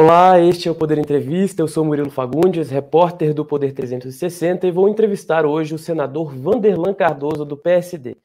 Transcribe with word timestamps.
Olá, 0.00 0.38
este 0.38 0.68
é 0.68 0.70
o 0.70 0.76
Poder 0.76 0.96
Entrevista. 0.96 1.60
Eu 1.60 1.66
sou 1.66 1.84
Murilo 1.84 2.08
Fagundes, 2.08 2.70
repórter 2.70 3.34
do 3.34 3.44
Poder 3.44 3.72
360 3.72 4.64
e 4.64 4.70
vou 4.70 4.88
entrevistar 4.88 5.44
hoje 5.44 5.74
o 5.74 5.78
senador 5.78 6.32
Vanderlan 6.32 6.94
Cardoso 6.94 7.44
do 7.44 7.56
PSD. 7.56 8.16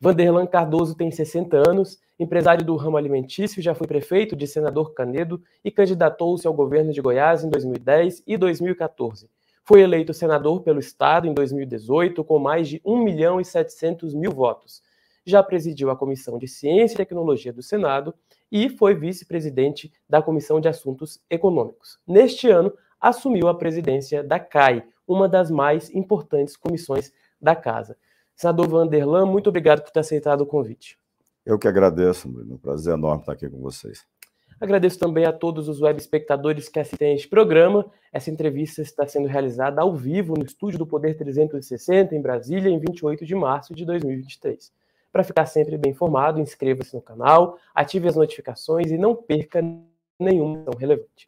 Vanderlan 0.00 0.46
Cardoso 0.46 0.94
tem 0.94 1.10
60 1.10 1.68
anos, 1.68 1.98
empresário 2.16 2.64
do 2.64 2.76
ramo 2.76 2.96
alimentício, 2.96 3.60
já 3.60 3.74
foi 3.74 3.88
prefeito 3.88 4.36
de 4.36 4.46
Senador 4.46 4.94
Canedo 4.94 5.42
e 5.64 5.70
candidatou-se 5.72 6.46
ao 6.46 6.54
governo 6.54 6.92
de 6.92 7.00
Goiás 7.00 7.42
em 7.42 7.50
2010 7.50 8.22
e 8.24 8.36
2014. 8.36 9.28
Foi 9.64 9.80
eleito 9.80 10.14
senador 10.14 10.62
pelo 10.62 10.78
Estado 10.78 11.26
em 11.26 11.34
2018 11.34 12.22
com 12.22 12.38
mais 12.38 12.68
de 12.68 12.80
1 12.84 13.02
milhão 13.02 13.40
e 13.40 13.44
700 13.44 14.14
mil 14.14 14.30
votos. 14.30 14.80
Já 15.24 15.42
presidiu 15.42 15.90
a 15.90 15.96
Comissão 15.96 16.38
de 16.38 16.46
Ciência 16.46 16.94
e 16.94 16.98
Tecnologia 16.98 17.52
do 17.52 17.64
Senado 17.64 18.14
e 18.50 18.68
foi 18.68 18.94
vice-presidente 18.94 19.92
da 20.08 20.22
Comissão 20.22 20.60
de 20.60 20.68
Assuntos 20.68 21.20
Econômicos. 21.28 21.98
Neste 22.06 22.48
ano, 22.48 22.72
assumiu 23.00 23.48
a 23.48 23.54
presidência 23.54 24.22
da 24.22 24.38
CAI, 24.38 24.84
uma 25.06 25.28
das 25.28 25.50
mais 25.50 25.94
importantes 25.94 26.56
comissões 26.56 27.12
da 27.40 27.54
Casa. 27.54 27.96
Senador 28.34 28.68
Vanderlan, 28.68 29.26
muito 29.26 29.48
obrigado 29.48 29.82
por 29.82 29.90
ter 29.90 30.00
aceitado 30.00 30.42
o 30.42 30.46
convite. 30.46 30.98
Eu 31.44 31.58
que 31.58 31.68
agradeço, 31.68 32.28
Bruno. 32.28 32.54
Um 32.54 32.58
prazer 32.58 32.94
enorme 32.94 33.20
estar 33.20 33.32
aqui 33.32 33.48
com 33.48 33.58
vocês. 33.60 34.04
Agradeço 34.60 34.98
também 34.98 35.24
a 35.26 35.32
todos 35.32 35.68
os 35.68 35.80
web 35.80 36.00
espectadores 36.00 36.68
que 36.68 36.80
assistem 36.80 37.14
este 37.14 37.28
programa. 37.28 37.86
Essa 38.12 38.30
entrevista 38.30 38.80
está 38.80 39.06
sendo 39.06 39.28
realizada 39.28 39.82
ao 39.82 39.94
vivo 39.94 40.34
no 40.34 40.44
estúdio 40.44 40.78
do 40.78 40.86
Poder 40.86 41.14
360, 41.14 42.14
em 42.14 42.22
Brasília, 42.22 42.70
em 42.70 42.78
28 42.78 43.24
de 43.26 43.34
março 43.34 43.74
de 43.74 43.84
2023. 43.84 44.72
Para 45.16 45.24
ficar 45.24 45.46
sempre 45.46 45.78
bem 45.78 45.92
informado, 45.92 46.42
inscreva-se 46.42 46.94
no 46.94 47.00
canal, 47.00 47.56
ative 47.74 48.06
as 48.06 48.16
notificações 48.16 48.90
e 48.90 48.98
não 48.98 49.16
perca 49.16 49.62
nenhuma 50.20 50.58
tão 50.58 50.78
relevante. 50.78 51.26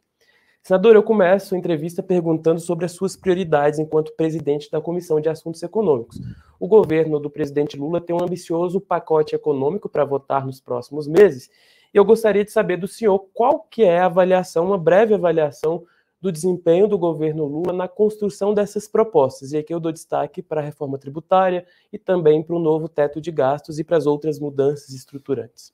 Senador, 0.61 0.93
eu 0.93 1.01
começo 1.01 1.55
a 1.55 1.57
entrevista 1.57 2.03
perguntando 2.03 2.59
sobre 2.59 2.85
as 2.85 2.91
suas 2.91 3.15
prioridades 3.15 3.79
enquanto 3.79 4.15
presidente 4.15 4.69
da 4.69 4.79
Comissão 4.79 5.19
de 5.19 5.27
Assuntos 5.27 5.63
Econômicos. 5.63 6.21
O 6.59 6.67
governo 6.67 7.19
do 7.19 7.31
presidente 7.31 7.75
Lula 7.75 7.99
tem 7.99 8.15
um 8.15 8.21
ambicioso 8.23 8.79
pacote 8.79 9.33
econômico 9.33 9.89
para 9.89 10.05
votar 10.05 10.45
nos 10.45 10.61
próximos 10.61 11.07
meses. 11.07 11.49
E 11.91 11.97
eu 11.97 12.05
gostaria 12.05 12.45
de 12.45 12.51
saber 12.51 12.77
do 12.77 12.87
senhor 12.87 13.17
qual 13.33 13.61
que 13.71 13.81
é 13.81 14.01
a 14.01 14.05
avaliação, 14.05 14.67
uma 14.67 14.77
breve 14.77 15.15
avaliação 15.15 15.83
do 16.21 16.31
desempenho 16.31 16.87
do 16.87 16.97
governo 16.97 17.45
Lula 17.45 17.71
na 17.71 17.87
construção 17.87 18.53
dessas 18.53 18.87
propostas. 18.87 19.51
E 19.51 19.57
aqui 19.57 19.73
eu 19.73 19.79
dou 19.79 19.91
destaque 19.91 20.41
para 20.41 20.59
a 20.59 20.63
reforma 20.63 20.97
tributária 20.97 21.65
e 21.91 21.97
também 21.97 22.43
para 22.43 22.55
o 22.55 22.59
novo 22.59 22.89
teto 22.89 23.21
de 23.21 23.31
gastos 23.31 23.79
e 23.79 23.83
para 23.83 23.97
as 23.97 24.05
outras 24.05 24.39
mudanças 24.39 24.89
estruturantes. 24.89 25.73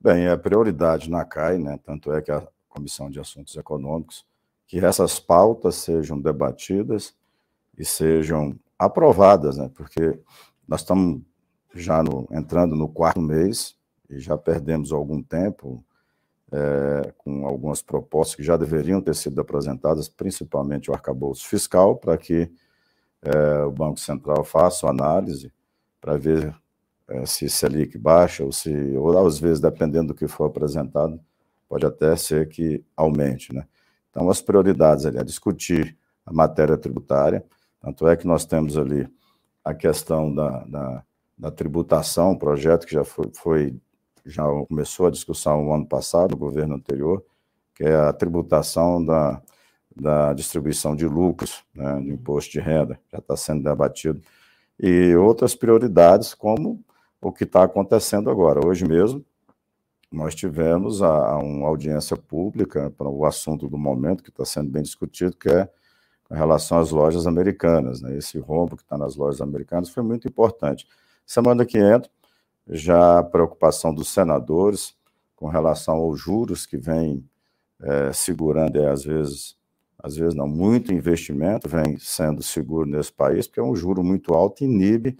Bem, 0.00 0.26
é 0.26 0.36
prioridade 0.36 1.08
na 1.08 1.24
CAI, 1.24 1.58
né? 1.58 1.78
tanto 1.82 2.12
é 2.12 2.20
que 2.20 2.30
a 2.30 2.46
Comissão 2.68 3.08
de 3.08 3.20
Assuntos 3.20 3.56
Econômicos, 3.56 4.26
que 4.66 4.84
essas 4.84 5.20
pautas 5.20 5.76
sejam 5.76 6.20
debatidas 6.20 7.14
e 7.78 7.84
sejam 7.84 8.58
aprovadas, 8.78 9.56
né? 9.56 9.70
porque 9.72 10.18
nós 10.66 10.80
estamos 10.80 11.22
já 11.74 12.02
no, 12.02 12.28
entrando 12.32 12.74
no 12.74 12.88
quarto 12.88 13.20
mês 13.20 13.76
e 14.10 14.18
já 14.18 14.36
perdemos 14.36 14.92
algum 14.92 15.22
tempo 15.22 15.84
é, 16.52 17.12
com 17.16 17.46
algumas 17.46 17.80
propostas 17.80 18.36
que 18.36 18.42
já 18.42 18.56
deveriam 18.56 19.00
ter 19.00 19.14
sido 19.14 19.40
apresentadas, 19.40 20.08
principalmente 20.08 20.90
o 20.90 20.94
arcabouço 20.94 21.48
fiscal, 21.48 21.96
para 21.96 22.18
que 22.18 22.52
é, 23.22 23.62
o 23.64 23.70
Banco 23.70 23.98
Central 23.98 24.44
faça 24.44 24.86
a 24.86 24.90
análise 24.90 25.50
para 26.00 26.18
ver 26.18 26.54
é, 27.08 27.24
se 27.24 27.48
Selic 27.48 27.96
baixa 27.96 28.44
ou 28.44 28.52
se, 28.52 28.70
ou 28.96 29.26
às 29.26 29.38
vezes, 29.38 29.60
dependendo 29.60 30.08
do 30.08 30.14
que 30.14 30.28
for 30.28 30.44
apresentado, 30.44 31.18
pode 31.68 31.86
até 31.86 32.14
ser 32.16 32.48
que 32.48 32.84
aumente. 32.94 33.54
Né? 33.54 33.66
Então, 34.10 34.28
as 34.28 34.42
prioridades 34.42 35.06
ali 35.06 35.18
é 35.18 35.24
discutir 35.24 35.96
a 36.26 36.32
matéria 36.32 36.76
tributária, 36.76 37.44
tanto 37.80 38.06
é 38.06 38.14
que 38.16 38.26
nós 38.26 38.44
temos 38.44 38.76
ali 38.76 39.08
a 39.64 39.72
questão 39.72 40.32
da, 40.32 40.64
da, 40.64 41.04
da 41.38 41.50
tributação, 41.50 42.32
um 42.32 42.38
projeto 42.38 42.86
que 42.86 42.92
já 42.92 43.04
foi, 43.04 43.30
foi 43.34 43.80
já 44.24 44.44
começou 44.68 45.06
a 45.06 45.10
discussão 45.10 45.64
no 45.64 45.72
ano 45.72 45.86
passado, 45.86 46.32
no 46.32 46.36
governo 46.36 46.74
anterior, 46.74 47.24
que 47.74 47.84
é 47.84 47.94
a 47.94 48.12
tributação 48.12 49.04
da, 49.04 49.42
da 49.94 50.32
distribuição 50.32 50.94
de 50.94 51.06
lucros, 51.06 51.64
né, 51.74 52.00
de 52.00 52.10
imposto 52.10 52.52
de 52.52 52.60
renda, 52.60 52.98
já 53.10 53.18
está 53.18 53.36
sendo 53.36 53.62
debatido, 53.62 54.20
e 54.78 55.14
outras 55.16 55.54
prioridades, 55.54 56.34
como 56.34 56.82
o 57.20 57.32
que 57.32 57.44
está 57.44 57.62
acontecendo 57.62 58.30
agora. 58.30 58.66
Hoje 58.66 58.84
mesmo, 58.84 59.24
nós 60.10 60.34
tivemos 60.34 61.02
a, 61.02 61.08
a 61.08 61.38
uma 61.38 61.68
audiência 61.68 62.16
pública 62.16 62.92
para 62.96 63.08
o 63.08 63.24
assunto 63.24 63.68
do 63.68 63.78
momento, 63.78 64.22
que 64.22 64.30
está 64.30 64.44
sendo 64.44 64.70
bem 64.70 64.82
discutido, 64.82 65.36
que 65.36 65.48
é 65.48 65.68
com 66.24 66.34
relação 66.34 66.78
às 66.78 66.90
lojas 66.90 67.26
americanas. 67.26 68.02
Né? 68.02 68.16
Esse 68.16 68.38
rombo 68.38 68.76
que 68.76 68.82
está 68.82 68.98
nas 68.98 69.16
lojas 69.16 69.40
americanas 69.40 69.88
foi 69.88 70.02
muito 70.02 70.28
importante. 70.28 70.86
Semana 71.24 71.64
que 71.64 71.78
entra, 71.78 72.10
já 72.68 73.18
a 73.18 73.22
preocupação 73.22 73.94
dos 73.94 74.08
senadores 74.08 74.94
com 75.36 75.48
relação 75.48 75.96
aos 75.96 76.20
juros 76.20 76.66
que 76.66 76.76
vem 76.76 77.28
é, 77.80 78.12
segurando, 78.12 78.78
é, 78.78 78.88
às 78.88 79.04
vezes, 79.04 79.56
às 79.98 80.16
vezes 80.16 80.34
não, 80.34 80.46
muito 80.46 80.92
investimento 80.92 81.68
vem 81.68 81.98
sendo 81.98 82.42
seguro 82.42 82.88
nesse 82.88 83.12
país, 83.12 83.46
porque 83.46 83.60
é 83.60 83.62
um 83.62 83.74
juro 83.74 84.04
muito 84.04 84.34
alto 84.34 84.62
e 84.62 84.66
inibe 84.66 85.16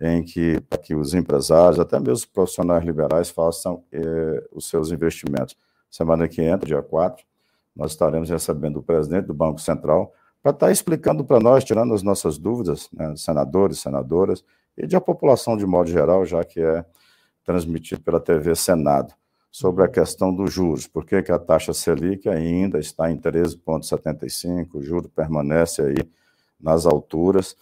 em 0.00 0.22
que, 0.24 0.60
que 0.82 0.94
os 0.96 1.14
empresários, 1.14 1.78
até 1.78 1.98
mesmo 1.98 2.14
os 2.14 2.24
profissionais 2.24 2.84
liberais, 2.84 3.30
façam 3.30 3.84
é, 3.92 4.48
os 4.50 4.68
seus 4.68 4.90
investimentos. 4.90 5.56
Semana 5.88 6.26
que 6.26 6.42
entra, 6.42 6.66
dia 6.66 6.82
4, 6.82 7.24
nós 7.74 7.92
estaremos 7.92 8.28
recebendo 8.28 8.78
o 8.78 8.82
presidente 8.82 9.26
do 9.26 9.34
Banco 9.34 9.60
Central 9.60 10.12
para 10.42 10.50
estar 10.50 10.72
explicando 10.72 11.24
para 11.24 11.38
nós, 11.38 11.62
tirando 11.62 11.94
as 11.94 12.02
nossas 12.02 12.36
dúvidas, 12.36 12.88
né, 12.92 13.14
senadores, 13.16 13.78
senadoras, 13.78 14.44
e 14.76 14.86
de 14.86 14.96
a 14.96 15.00
população 15.00 15.56
de 15.56 15.66
modo 15.66 15.90
geral, 15.90 16.24
já 16.24 16.44
que 16.44 16.60
é 16.60 16.84
transmitido 17.44 18.00
pela 18.02 18.20
TV 18.20 18.54
Senado, 18.54 19.14
sobre 19.50 19.84
a 19.84 19.88
questão 19.88 20.34
dos 20.34 20.52
juros. 20.52 20.86
Por 20.86 21.04
que, 21.04 21.22
que 21.22 21.30
a 21.30 21.38
taxa 21.38 21.74
Selic 21.74 22.28
ainda 22.28 22.78
está 22.78 23.10
em 23.10 23.18
13,75, 23.18 24.68
o 24.74 24.82
juro 24.82 25.08
permanece 25.10 25.82
aí 25.82 26.10
nas 26.58 26.86
alturas 26.86 27.54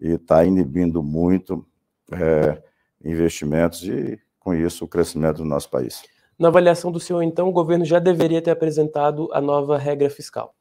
e 0.00 0.10
está 0.10 0.44
inibindo 0.44 1.02
muito 1.02 1.66
é, 2.12 2.62
investimentos 3.02 3.82
e, 3.84 4.20
com 4.38 4.54
isso, 4.54 4.84
o 4.84 4.88
crescimento 4.88 5.38
do 5.38 5.44
nosso 5.44 5.70
país. 5.70 6.02
Na 6.38 6.48
avaliação 6.48 6.92
do 6.92 7.00
senhor, 7.00 7.22
então, 7.22 7.48
o 7.48 7.52
governo 7.52 7.84
já 7.84 7.98
deveria 7.98 8.42
ter 8.42 8.50
apresentado 8.50 9.28
a 9.32 9.40
nova 9.40 9.78
regra 9.78 10.10
fiscal? 10.10 10.54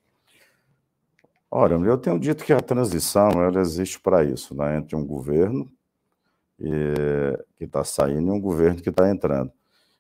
Olha, 1.51 1.75
eu 1.75 1.98
tenho 1.98 2.19
dito 2.19 2.44
que 2.44 2.51
a 2.51 2.60
transição 2.60 3.30
ela 3.44 3.60
existe 3.60 4.00
para 4.00 4.24
isso, 4.24 4.56
né, 4.56 4.77
entre 4.77 4.95
um 4.95 5.06
governo 5.06 5.69
e, 6.59 7.38
que 7.57 7.65
está 7.65 7.83
saindo 7.83 8.27
e 8.27 8.31
um 8.31 8.39
governo 8.39 8.81
que 8.81 8.89
está 8.89 9.09
entrando. 9.09 9.51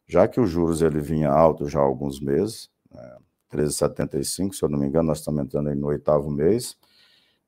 Já 0.07 0.27
que 0.27 0.39
os 0.39 0.49
juros 0.49 0.81
ele 0.81 0.99
vinha 0.99 1.29
alto 1.29 1.67
já 1.67 1.79
há 1.79 1.83
alguns 1.83 2.19
meses, 2.19 2.69
né, 2.93 3.17
13,75, 3.51 4.53
se 4.53 4.63
eu 4.63 4.69
não 4.69 4.79
me 4.79 4.87
engano, 4.87 5.07
nós 5.07 5.19
estamos 5.19 5.43
entrando 5.43 5.69
aí 5.69 5.75
no 5.75 5.87
oitavo 5.87 6.29
mês, 6.29 6.77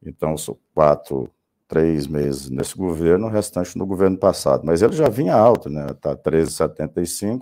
então 0.03 0.37
são 0.37 0.57
quatro, 0.73 1.29
três 1.67 2.07
meses 2.07 2.49
nesse 2.49 2.75
governo, 2.75 3.27
o 3.27 3.29
restante 3.29 3.77
no 3.77 3.85
governo 3.85 4.17
passado. 4.17 4.65
Mas 4.65 4.81
ele 4.81 4.93
já 4.93 5.09
vinha 5.09 5.35
alto, 5.35 5.69
né? 5.69 5.87
Está 5.91 6.15
13,75, 6.15 7.41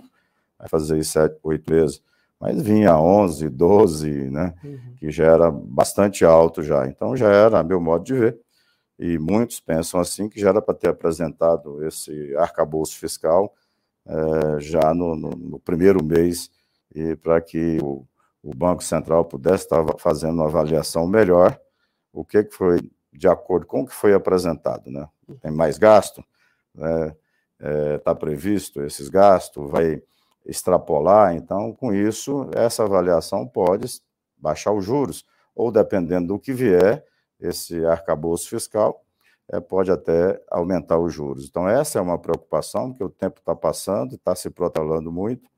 vai 0.58 0.68
fazer 0.68 1.02
sete, 1.04 1.38
oito 1.42 1.72
meses. 1.72 2.02
Mas 2.40 2.62
vinha 2.62 2.96
11, 2.96 3.48
12, 3.48 4.30
né? 4.30 4.54
Uhum. 4.62 4.78
Que 4.96 5.10
já 5.10 5.24
era 5.24 5.50
bastante 5.50 6.24
alto 6.24 6.62
já. 6.62 6.86
Então 6.86 7.16
já 7.16 7.28
era, 7.28 7.58
a 7.58 7.64
meu 7.64 7.80
modo 7.80 8.04
de 8.04 8.14
ver, 8.14 8.38
e 8.98 9.18
muitos 9.18 9.60
pensam 9.60 10.00
assim 10.00 10.28
que 10.28 10.40
já 10.40 10.48
era 10.48 10.60
para 10.60 10.74
ter 10.74 10.88
apresentado 10.88 11.86
esse 11.86 12.34
arcabouço 12.36 12.98
fiscal 12.98 13.54
é, 14.06 14.60
já 14.60 14.92
no, 14.92 15.14
no, 15.14 15.30
no, 15.30 15.58
primeiro 15.60 16.02
mês 16.02 16.50
e 16.94 17.14
para 17.14 17.40
que 17.40 17.78
o, 17.80 18.04
o, 18.42 18.54
Banco 18.54 18.82
Central 18.82 19.24
pudesse 19.24 19.64
estar 19.64 19.84
fazendo 19.98 20.34
uma 20.34 20.46
avaliação 20.46 21.06
melhor 21.06 21.58
o 22.12 22.24
que, 22.24 22.42
que 22.42 22.54
foi 22.54 22.80
de 23.12 23.28
acordo 23.28 23.66
com 23.66 23.82
o 23.82 23.86
que 23.86 23.94
foi 23.94 24.14
apresentado, 24.14 24.90
né? 24.90 25.06
Tem 25.40 25.50
mais 25.50 25.76
gasto, 25.76 26.24
está 26.74 26.86
né? 26.86 27.14
é, 28.06 28.14
previsto 28.14 28.82
esses 28.82 29.08
gastos, 29.08 29.70
vai 29.70 30.02
extrapolar, 30.46 31.34
então 31.34 31.72
com 31.74 31.92
isso 31.92 32.48
essa 32.54 32.84
avaliação 32.84 33.46
pode 33.46 34.00
baixar 34.38 34.72
os 34.72 34.84
juros 34.84 35.24
ou 35.54 35.70
dependendo 35.70 36.28
do 36.28 36.38
que 36.38 36.52
vier 36.52 37.04
esse 37.40 37.84
arcabouço 37.84 38.48
fiscal, 38.48 39.04
é, 39.50 39.60
pode 39.60 39.90
até 39.90 40.40
aumentar 40.50 40.98
os 40.98 41.12
juros. 41.12 41.46
Então, 41.48 41.68
essa 41.68 41.98
é 41.98 42.02
uma 42.02 42.18
preocupação, 42.18 42.90
porque 42.90 43.04
o 43.04 43.08
tempo 43.08 43.38
está 43.40 43.54
passando, 43.54 44.14
está 44.14 44.34
se 44.34 44.50
protelando 44.50 45.10
muito, 45.10 45.48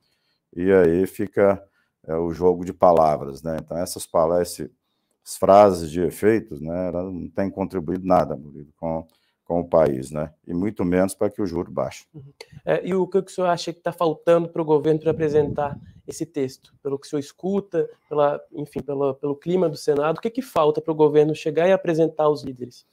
e 0.55 0.71
aí 0.71 1.07
fica 1.07 1.63
é, 2.07 2.15
o 2.15 2.33
jogo 2.33 2.65
de 2.65 2.73
palavras. 2.73 3.43
Né? 3.43 3.57
Então, 3.61 3.77
essas 3.77 4.07
palavras, 4.07 4.53
essas 4.53 5.37
frases 5.39 5.91
de 5.91 6.01
efeitos, 6.03 6.61
né, 6.61 6.91
não 6.93 7.29
têm 7.29 7.51
contribuído 7.51 8.07
nada 8.07 8.39
com, 8.77 9.07
com 9.45 9.61
o 9.61 9.69
país, 9.69 10.11
né? 10.11 10.33
e 10.47 10.55
muito 10.55 10.85
menos 10.85 11.15
para 11.15 11.31
que 11.31 11.43
o 11.43 11.47
juro 11.47 11.73
baixe. 11.73 12.07
Uhum. 12.15 12.33
É, 12.65 12.87
e 12.87 12.95
o 12.95 13.07
que 13.07 13.19
o 13.19 13.29
senhor 13.29 13.49
acha 13.49 13.73
que 13.73 13.81
está 13.81 13.93
faltando 13.93 14.49
para 14.49 14.63
o 14.63 14.65
governo 14.65 15.01
para 15.01 15.11
apresentar 15.11 15.77
esse 16.11 16.27
texto, 16.27 16.75
pelo 16.83 16.99
que 16.99 17.07
o 17.07 17.11
senhor 17.11 17.21
escuta, 17.21 17.89
pela, 18.09 18.41
enfim, 18.53 18.81
pela, 18.81 19.15
pelo 19.15 19.37
clima 19.37 19.69
do 19.69 19.77
Senado, 19.77 20.19
o 20.19 20.21
que, 20.21 20.31
que 20.31 20.43
falta 20.43 20.81
para 20.81 20.93
o 20.93 20.97
governo 20.97 21.35
chegar 21.35 21.69
e 21.69 21.73
apresentar 21.73 22.25
aos 22.25 22.43
líderes? 22.43 22.87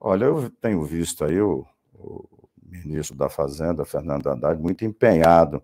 Olha, 0.00 0.26
eu 0.26 0.50
tenho 0.60 0.82
visto 0.84 1.24
aí 1.24 1.40
o, 1.40 1.66
o 1.94 2.24
ministro 2.62 3.16
da 3.16 3.28
Fazenda, 3.28 3.84
Fernando 3.84 4.28
Haddad, 4.28 4.60
muito 4.60 4.84
empenhado, 4.84 5.62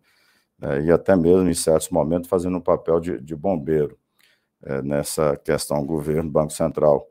né, 0.58 0.82
e 0.82 0.90
até 0.90 1.14
mesmo 1.14 1.49
em 1.49 1.55
certos 1.55 1.90
momentos 1.90 2.28
fazendo 2.28 2.56
um 2.56 2.62
papel 2.62 2.99
de, 2.99 3.20
de 3.20 3.37
bombeiro 3.37 3.99
é, 4.62 4.82
nessa 4.82 5.37
questão 5.37 5.84
governo, 5.84 6.31
Banco 6.31 6.52
Central. 6.52 7.06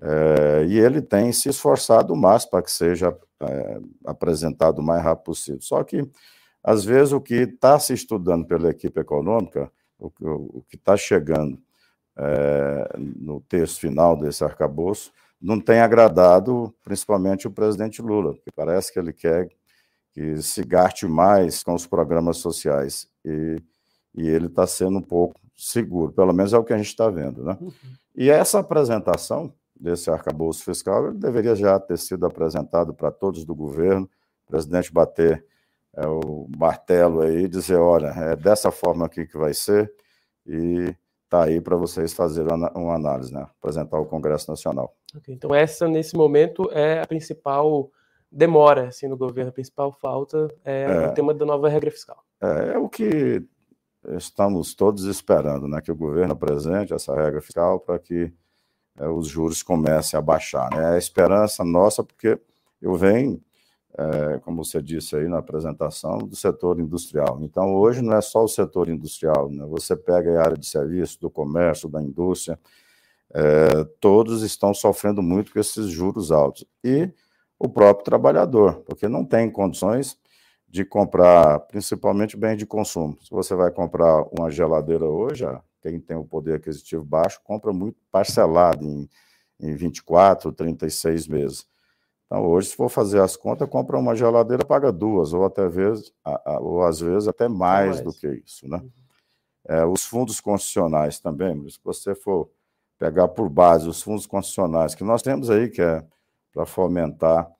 É, 0.00 0.64
e 0.66 0.78
ele 0.78 1.02
tem 1.02 1.32
se 1.32 1.48
esforçado 1.48 2.14
o 2.14 2.20
para 2.50 2.62
que 2.62 2.70
seja 2.70 3.16
é, 3.40 3.80
apresentado 4.04 4.78
o 4.78 4.82
mais 4.82 5.02
rápido 5.02 5.24
possível. 5.24 5.60
Só 5.60 5.82
que, 5.84 6.08
às 6.62 6.84
vezes, 6.84 7.12
o 7.12 7.20
que 7.20 7.34
está 7.34 7.78
se 7.78 7.92
estudando 7.92 8.46
pela 8.46 8.70
equipe 8.70 9.00
econômica, 9.00 9.70
o, 9.98 10.10
o 10.20 10.64
que 10.68 10.76
está 10.76 10.96
chegando 10.96 11.58
é, 12.16 12.96
no 12.96 13.40
texto 13.40 13.80
final 13.80 14.16
desse 14.16 14.44
arcabouço, 14.44 15.12
não 15.40 15.60
tem 15.60 15.80
agradado 15.80 16.72
principalmente 16.84 17.48
o 17.48 17.50
presidente 17.50 18.00
Lula, 18.00 18.34
porque 18.34 18.52
parece 18.54 18.92
que 18.92 18.98
ele 18.98 19.12
quer 19.12 19.48
que 20.12 20.40
se 20.40 20.62
gaste 20.62 21.06
mais 21.06 21.62
com 21.62 21.74
os 21.74 21.86
programas 21.86 22.36
sociais. 22.36 23.08
E, 23.24 23.60
e 24.14 24.28
ele 24.28 24.46
está 24.46 24.66
sendo 24.66 24.98
um 24.98 25.02
pouco 25.02 25.40
seguro, 25.56 26.12
pelo 26.12 26.32
menos 26.32 26.52
é 26.52 26.58
o 26.58 26.64
que 26.64 26.72
a 26.72 26.76
gente 26.76 26.88
está 26.88 27.08
vendo. 27.08 27.42
Né? 27.42 27.56
Uhum. 27.60 27.72
E 28.14 28.30
essa 28.30 28.60
apresentação 28.60 29.52
desse 29.74 30.10
arcabouço 30.10 30.62
fiscal 30.64 31.08
ele 31.08 31.18
deveria 31.18 31.56
já 31.56 31.78
ter 31.80 31.98
sido 31.98 32.24
apresentado 32.26 32.94
para 32.94 33.10
todos 33.10 33.44
do 33.44 33.54
governo, 33.54 34.08
o 34.46 34.50
presidente 34.50 34.92
bater 34.92 35.44
é, 35.96 36.06
o 36.06 36.46
martelo 36.56 37.20
aí 37.20 37.46
dizer, 37.48 37.76
olha, 37.76 38.08
é 38.08 38.36
dessa 38.36 38.70
forma 38.70 39.06
aqui 39.06 39.26
que 39.26 39.36
vai 39.36 39.54
ser, 39.54 39.92
e 40.46 40.94
está 41.24 41.44
aí 41.44 41.60
para 41.60 41.76
vocês 41.76 42.12
fazerem 42.12 42.52
uma 42.74 42.94
análise, 42.94 43.32
né? 43.32 43.46
apresentar 43.58 43.96
ao 43.96 44.06
Congresso 44.06 44.50
Nacional. 44.50 44.94
Okay, 45.16 45.34
então 45.34 45.54
essa, 45.54 45.88
nesse 45.88 46.14
momento, 46.16 46.70
é 46.72 47.00
a 47.00 47.06
principal 47.06 47.90
demora 48.30 48.88
assim, 48.88 49.06
no 49.06 49.16
governo, 49.16 49.50
a 49.50 49.52
principal 49.52 49.92
falta 49.92 50.48
é, 50.64 50.84
é 50.84 51.08
o 51.08 51.14
tema 51.14 51.34
da 51.34 51.44
nova 51.44 51.68
regra 51.68 51.90
fiscal. 51.90 52.24
É, 52.40 52.74
é 52.74 52.78
o 52.78 52.88
que 52.88 53.42
estamos 54.16 54.74
todos 54.74 55.04
esperando, 55.04 55.68
né? 55.68 55.80
que 55.80 55.92
o 55.92 55.96
governo 55.96 56.32
apresente 56.32 56.94
essa 56.94 57.14
regra 57.14 57.40
fiscal 57.40 57.78
para 57.78 57.98
que 57.98 58.32
é, 58.98 59.06
os 59.06 59.28
juros 59.28 59.62
comecem 59.62 60.18
a 60.18 60.22
baixar. 60.22 60.70
Né? 60.74 60.82
É 60.82 60.94
a 60.94 60.98
esperança 60.98 61.62
nossa, 61.64 62.02
porque 62.02 62.38
eu 62.80 62.94
venho, 62.94 63.40
é, 63.96 64.38
como 64.38 64.64
você 64.64 64.82
disse 64.82 65.16
aí 65.16 65.28
na 65.28 65.38
apresentação, 65.38 66.18
do 66.18 66.34
setor 66.34 66.80
industrial. 66.80 67.38
Então, 67.42 67.74
hoje 67.74 68.00
não 68.00 68.14
é 68.14 68.20
só 68.20 68.44
o 68.44 68.48
setor 68.48 68.88
industrial, 68.88 69.50
né? 69.50 69.64
você 69.66 69.94
pega 69.94 70.38
a 70.38 70.44
área 70.44 70.56
de 70.56 70.66
serviço, 70.66 71.20
do 71.20 71.30
comércio, 71.30 71.88
da 71.88 72.02
indústria, 72.02 72.58
é, 73.34 73.84
todos 74.00 74.42
estão 74.42 74.74
sofrendo 74.74 75.22
muito 75.22 75.52
com 75.52 75.58
esses 75.58 75.88
juros 75.88 76.30
altos. 76.30 76.64
E 76.84 77.10
o 77.58 77.68
próprio 77.68 78.04
trabalhador, 78.04 78.82
porque 78.86 79.08
não 79.08 79.24
tem 79.24 79.50
condições 79.50 80.18
de 80.68 80.84
comprar, 80.84 81.60
principalmente 81.60 82.36
bem 82.36 82.56
de 82.56 82.66
consumo. 82.66 83.16
Se 83.22 83.30
você 83.30 83.54
vai 83.54 83.70
comprar 83.70 84.24
uma 84.38 84.50
geladeira 84.50 85.04
hoje, 85.04 85.44
quem 85.82 86.00
tem 86.00 86.16
o 86.16 86.24
poder 86.24 86.54
aquisitivo 86.54 87.04
baixo 87.04 87.40
compra 87.44 87.72
muito 87.72 87.98
parcelado 88.10 88.84
em, 88.84 89.08
em 89.60 89.74
24, 89.74 90.50
36 90.50 91.28
meses. 91.28 91.66
Então, 92.32 92.46
hoje, 92.46 92.68
se 92.68 92.76
for 92.76 92.88
fazer 92.88 93.20
as 93.20 93.36
contas, 93.36 93.68
compra 93.68 93.98
uma 93.98 94.16
geladeira, 94.16 94.64
paga 94.64 94.90
duas, 94.90 95.34
ou 95.34 95.44
até 95.44 95.68
vezes, 95.68 96.14
ou 96.62 96.82
às 96.82 96.98
vezes 96.98 97.28
até 97.28 97.46
mais, 97.46 97.96
mais. 97.96 98.00
do 98.00 98.10
que 98.10 98.26
isso. 98.42 98.66
Né? 98.66 98.78
Uhum. 98.78 98.90
É, 99.68 99.84
os 99.84 100.06
fundos 100.06 100.40
constitucionais 100.40 101.20
também, 101.20 101.68
se 101.68 101.78
você 101.84 102.14
for 102.14 102.50
pegar 102.98 103.28
por 103.28 103.50
base 103.50 103.86
os 103.86 104.00
fundos 104.00 104.24
constitucionais 104.24 104.94
que 104.94 105.04
nós 105.04 105.20
temos 105.20 105.50
aí, 105.50 105.68
que 105.68 105.82
é 105.82 106.02
para 106.54 106.64
fomentar 106.64 107.50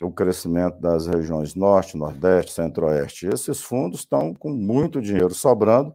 o 0.00 0.12
crescimento 0.12 0.80
das 0.80 1.08
regiões 1.08 1.56
Norte, 1.56 1.96
Nordeste, 1.96 2.52
Centro-Oeste. 2.52 3.26
Esses 3.26 3.60
fundos 3.60 4.00
estão 4.00 4.32
com 4.32 4.50
muito 4.50 5.02
dinheiro 5.02 5.34
sobrando, 5.34 5.92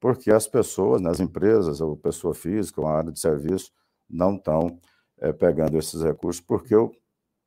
porque 0.00 0.32
as 0.32 0.46
pessoas, 0.48 1.02
né, 1.02 1.10
as 1.10 1.20
empresas, 1.20 1.82
ou 1.82 1.94
pessoa 1.98 2.32
física, 2.32 2.80
ou 2.80 2.86
a 2.86 2.96
área 2.96 3.12
de 3.12 3.20
serviço, 3.20 3.70
não 4.08 4.36
estão 4.36 4.80
é, 5.20 5.34
pegando 5.34 5.76
esses 5.76 6.02
recursos, 6.02 6.40
porque 6.40 6.74
eu, 6.74 6.90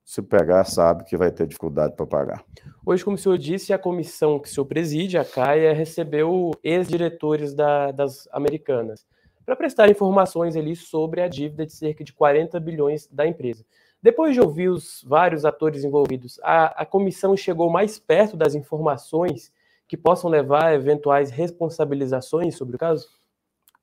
se 0.03 0.21
pegar, 0.21 0.63
sabe 0.65 1.03
que 1.05 1.15
vai 1.15 1.31
ter 1.31 1.47
dificuldade 1.47 1.95
para 1.95 2.05
pagar. 2.05 2.43
Hoje, 2.85 3.03
como 3.03 3.15
o 3.15 3.19
senhor 3.19 3.37
disse, 3.37 3.73
a 3.73 3.77
comissão 3.77 4.39
que 4.39 4.47
o 4.47 4.51
senhor 4.51 4.65
preside, 4.65 5.17
a 5.17 5.25
CAIA, 5.25 5.73
recebeu 5.73 6.51
ex-diretores 6.63 7.53
da, 7.53 7.91
das 7.91 8.27
americanas 8.31 9.05
para 9.45 9.55
prestar 9.55 9.89
informações 9.89 10.55
ali 10.55 10.75
sobre 10.75 11.21
a 11.21 11.27
dívida 11.27 11.65
de 11.65 11.73
cerca 11.73 12.03
de 12.03 12.13
40 12.13 12.59
bilhões 12.59 13.07
da 13.11 13.25
empresa. 13.25 13.65
Depois 14.01 14.33
de 14.33 14.41
ouvir 14.41 14.69
os 14.69 15.03
vários 15.07 15.45
atores 15.45 15.83
envolvidos, 15.83 16.39
a, 16.41 16.81
a 16.81 16.85
comissão 16.85 17.35
chegou 17.37 17.69
mais 17.69 17.99
perto 17.99 18.35
das 18.35 18.55
informações 18.55 19.51
que 19.87 19.97
possam 19.97 20.29
levar 20.29 20.67
a 20.67 20.73
eventuais 20.73 21.29
responsabilizações 21.29 22.55
sobre 22.55 22.75
o 22.75 22.79
caso? 22.79 23.09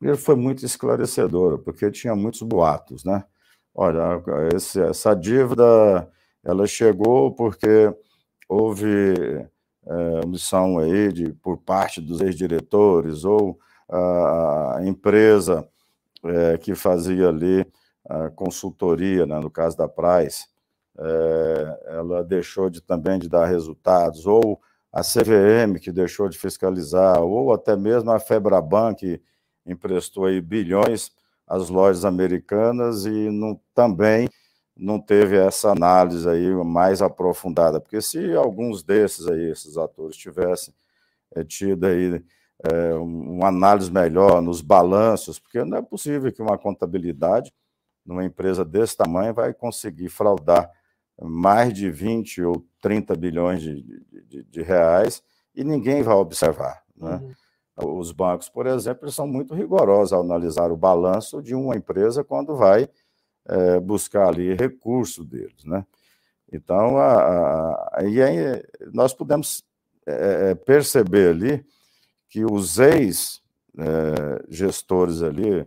Ele 0.01 0.17
foi 0.17 0.37
muito 0.37 0.65
esclarecedor, 0.65 1.59
porque 1.59 1.91
tinha 1.91 2.17
muitos 2.17 2.43
boatos, 2.43 3.05
né? 3.05 3.25
Olha, 3.81 4.21
esse, 4.57 4.81
essa 4.81 5.15
dívida, 5.15 6.11
ela 6.43 6.67
chegou 6.67 7.33
porque 7.33 7.95
houve 8.49 9.15
é, 9.87 10.21
aí 10.83 11.13
de, 11.13 11.33
por 11.35 11.59
parte 11.59 12.01
dos 12.01 12.21
ex-diretores 12.21 13.25
ou 13.25 13.57
a 13.89 14.81
empresa 14.83 15.65
é, 16.25 16.59
que 16.59 16.75
fazia 16.75 17.29
ali 17.29 17.65
a 18.05 18.29
consultoria, 18.31 19.25
né, 19.25 19.39
no 19.39 19.49
caso 19.49 19.77
da 19.77 19.87
Price, 19.87 20.49
é, 20.99 21.81
ela 21.99 22.25
deixou 22.25 22.69
de, 22.69 22.81
também 22.81 23.17
de 23.17 23.29
dar 23.29 23.47
resultados, 23.47 24.27
ou 24.27 24.61
a 24.93 25.03
CVM, 25.03 25.79
que 25.81 25.93
deixou 25.93 26.29
de 26.29 26.37
fiscalizar, 26.37 27.23
ou 27.23 27.53
até 27.53 27.77
mesmo 27.77 28.11
a 28.11 28.19
Febraban, 28.19 28.93
que 28.93 29.23
emprestou 29.65 30.25
aí 30.25 30.41
bilhões 30.41 31.13
às 31.49 31.69
lojas 31.69 32.05
americanas 32.05 33.07
e 33.07 33.31
não, 33.31 33.61
também 33.75 34.29
não 34.77 35.01
teve 35.01 35.37
essa 35.37 35.73
análise 35.73 36.29
aí 36.29 36.49
mais 36.65 37.03
aprofundada, 37.03 37.81
porque 37.81 38.01
se 38.01 38.35
alguns 38.35 38.83
desses 38.83 39.27
aí, 39.27 39.51
esses 39.51 39.77
atores, 39.77 40.17
tivessem 40.17 40.73
é, 41.35 41.43
tido 41.43 41.85
aí 41.85 42.23
é, 42.65 42.95
uma 42.95 43.49
análise 43.49 43.91
melhor 43.91 44.41
nos 44.41 44.61
balanços, 44.61 45.39
porque 45.39 45.65
não 45.65 45.79
é 45.79 45.83
possível 45.83 46.33
que 46.33 46.43
uma 46.43 46.57
contabilidade 46.57 47.53
numa 48.05 48.25
empresa 48.25 48.65
desse 48.65 48.97
tamanho 48.97 49.35
vai 49.35 49.53
conseguir 49.53 50.09
fraudar 50.09 50.71
mais 51.21 51.73
de 51.73 51.91
20 51.91 52.43
ou 52.43 52.65
30 52.81 53.15
bilhões 53.17 53.61
de, 53.61 53.83
de, 54.29 54.45
de 54.45 54.63
reais 54.63 55.23
e 55.55 55.65
ninguém 55.65 56.03
vai 56.03 56.15
observar. 56.15 56.83
Né? 56.97 57.17
Uhum. 57.17 57.33
Os 57.85 58.13
bancos, 58.13 58.49
por 58.49 58.67
exemplo, 58.67 59.11
são 59.11 59.27
muito 59.27 59.55
rigorosos 59.55 60.13
ao 60.13 60.23
analisar 60.23 60.73
o 60.73 60.77
balanço 60.77 61.41
de 61.41 61.55
uma 61.55 61.77
empresa 61.77 62.25
quando 62.25 62.57
vai 62.57 62.89
é, 63.47 63.79
buscar 63.79 64.27
ali 64.29 64.55
recurso 64.55 65.25
deles. 65.25 65.65
Né? 65.65 65.87
Então, 66.53 66.99
a, 66.99 67.15
a, 67.15 67.99
aí 67.99 68.17
nós 68.93 69.15
podemos 69.15 69.65
é, 70.07 70.51
é 70.51 70.55
perceber 70.55 71.31
ali 71.31 71.65
que 72.29 72.45
os 72.45 72.79
ex-gestores 72.79 75.23
é, 75.23 75.27
ali, 75.27 75.67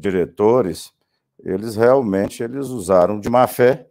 diretores, 0.00 0.90
eles 1.38 1.76
realmente 1.76 2.42
eles 2.42 2.68
usaram 2.68 3.20
de 3.20 3.28
má 3.28 3.46
fé, 3.46 3.86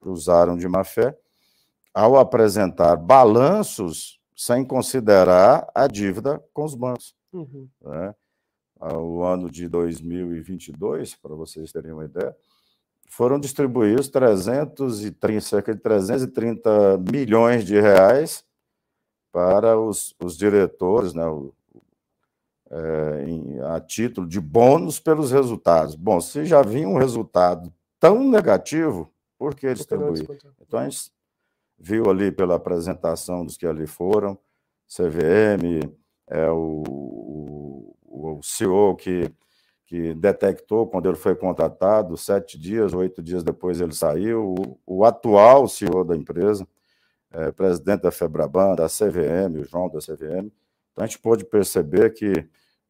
usaram 0.00 0.56
de 0.56 0.66
má 0.66 0.82
fé, 0.82 1.14
ao 1.92 2.16
apresentar 2.16 2.96
balanços 2.96 4.19
sem 4.40 4.64
considerar 4.64 5.70
a 5.74 5.86
dívida 5.86 6.42
com 6.54 6.64
os 6.64 6.74
bancos. 6.74 7.14
Uhum. 7.30 7.68
Né? 7.82 8.14
O 8.80 9.22
ano 9.22 9.50
de 9.50 9.68
2022, 9.68 11.14
para 11.16 11.34
vocês 11.34 11.70
terem 11.70 11.92
uma 11.92 12.06
ideia, 12.06 12.34
foram 13.06 13.38
distribuídos 13.38 14.08
330, 14.08 15.40
cerca 15.42 15.74
de 15.74 15.80
330 15.82 16.96
milhões 17.12 17.66
de 17.66 17.78
reais 17.78 18.42
para 19.30 19.78
os, 19.78 20.14
os 20.18 20.38
diretores, 20.38 21.12
né, 21.12 21.26
o, 21.26 21.52
é, 22.70 23.24
em, 23.28 23.60
a 23.60 23.78
título 23.78 24.26
de 24.26 24.40
bônus 24.40 24.98
pelos 24.98 25.30
resultados. 25.30 25.94
Bom, 25.94 26.18
se 26.18 26.46
já 26.46 26.62
vinha 26.62 26.88
um 26.88 26.96
resultado 26.96 27.70
tão 27.98 28.26
negativo, 28.26 29.12
por 29.38 29.54
que 29.54 29.74
distribuir? 29.74 30.26
Então 30.62 30.80
a 30.80 30.88
gente 30.88 31.12
viu 31.80 32.10
ali 32.10 32.30
pela 32.30 32.56
apresentação 32.56 33.44
dos 33.44 33.56
que 33.56 33.66
ali 33.66 33.86
foram, 33.86 34.38
CVM, 34.86 35.90
é, 36.28 36.50
o, 36.50 36.82
o, 38.06 38.38
o 38.38 38.40
CEO 38.42 38.94
que, 38.94 39.32
que 39.86 40.14
detectou 40.14 40.86
quando 40.86 41.08
ele 41.08 41.16
foi 41.16 41.34
contratado, 41.34 42.16
sete 42.16 42.58
dias, 42.58 42.92
oito 42.92 43.22
dias 43.22 43.42
depois 43.42 43.80
ele 43.80 43.94
saiu, 43.94 44.54
o, 44.54 44.78
o 44.86 45.04
atual 45.04 45.66
CEO 45.66 46.04
da 46.04 46.14
empresa, 46.14 46.66
é, 47.32 47.50
presidente 47.50 48.02
da 48.02 48.10
FEBRABAN, 48.10 48.74
da 48.74 48.86
CVM, 48.86 49.60
o 49.60 49.64
João 49.64 49.88
da 49.88 50.00
CVM, 50.00 50.52
Então, 50.92 51.04
a 51.04 51.06
gente 51.06 51.18
pôde 51.18 51.44
perceber 51.44 52.10
que 52.10 52.32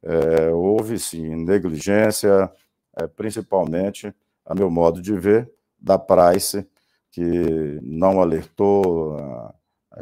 é, 0.02 0.50
houve, 0.50 0.99
sim, 0.99 1.37
negligência, 1.37 2.50
é, 2.97 3.06
principalmente, 3.06 4.14
a 4.44 4.54
meu 4.54 4.70
modo 4.70 5.00
de 5.00 5.14
ver, 5.14 5.50
da 5.78 5.99
Price, 5.99 6.66
que 7.10 7.80
não 7.82 8.20
alertou, 8.20 9.16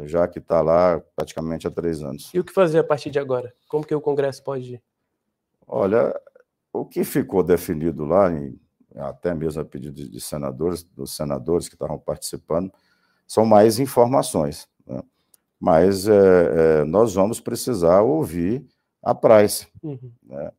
já 0.03 0.27
que 0.27 0.39
está 0.39 0.61
lá 0.61 1.01
praticamente 1.15 1.67
há 1.67 1.71
três 1.71 2.03
anos. 2.03 2.31
E 2.33 2.39
o 2.39 2.43
que 2.43 2.53
fazer 2.53 2.79
a 2.79 2.83
partir 2.83 3.09
de 3.09 3.19
agora? 3.19 3.53
Como 3.67 3.85
que 3.85 3.95
o 3.95 4.01
Congresso 4.01 4.43
pode... 4.43 4.81
Olha, 5.67 6.19
o 6.73 6.85
que 6.85 7.03
ficou 7.03 7.43
definido 7.43 8.05
lá, 8.05 8.31
até 8.95 9.33
mesmo 9.33 9.61
a 9.61 9.65
pedido 9.65 10.09
de 10.09 10.21
senadores, 10.21 10.83
dos 10.83 11.15
senadores 11.15 11.67
que 11.67 11.75
estavam 11.75 11.99
participando, 11.99 12.71
são 13.27 13.45
mais 13.45 13.79
informações. 13.79 14.67
Né? 14.85 15.01
Mas 15.59 16.07
é, 16.07 16.81
é, 16.81 16.83
nós 16.85 17.13
vamos 17.13 17.39
precisar 17.39 18.01
ouvir 18.01 18.65
a 19.01 19.13
Price, 19.13 19.67
uhum. 19.83 20.11
né? 20.23 20.51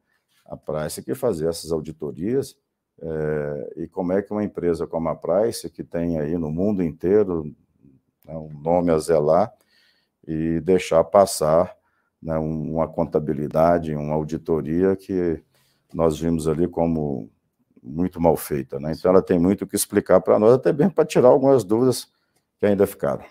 a 0.47 0.57
Price 0.57 1.03
que 1.03 1.15
fazer 1.15 1.49
essas 1.49 1.73
auditorias 1.73 2.57
é, 3.03 3.73
e 3.77 3.89
como 3.89 4.13
é 4.13 4.23
que 4.23 4.33
uma 4.33 4.45
empresa 4.45 4.87
como 4.87 5.09
a 5.09 5.15
Price, 5.15 5.69
que 5.71 5.83
tem 5.83 6.19
aí 6.19 6.37
no 6.37 6.51
mundo 6.51 6.83
inteiro 6.83 7.45
né, 8.25 8.35
um 8.37 8.51
nome 8.61 8.91
a 8.91 8.99
zelar, 8.99 9.53
e 10.27 10.61
deixar 10.61 11.03
passar 11.05 11.75
né, 12.23 12.37
uma 12.39 12.87
contabilidade, 12.87 13.95
uma 13.95 14.15
auditoria 14.15 14.95
que 14.95 15.43
nós 15.93 16.19
vimos 16.19 16.47
ali 16.47 16.69
como 16.69 17.31
muito 17.83 18.21
mal 18.21 18.37
feita. 18.37 18.79
Né? 18.79 18.93
Então, 18.97 19.11
ela 19.11 19.23
tem 19.23 19.39
muito 19.39 19.63
o 19.63 19.67
que 19.67 19.75
explicar 19.75 20.21
para 20.21 20.39
nós, 20.39 20.53
até 20.53 20.73
bem 20.73 20.91
para 20.91 21.05
tirar 21.05 21.29
algumas 21.29 21.65
dúvidas 21.65 22.07
que 22.59 22.67
ainda 22.67 22.87
ficaram. 22.87 23.25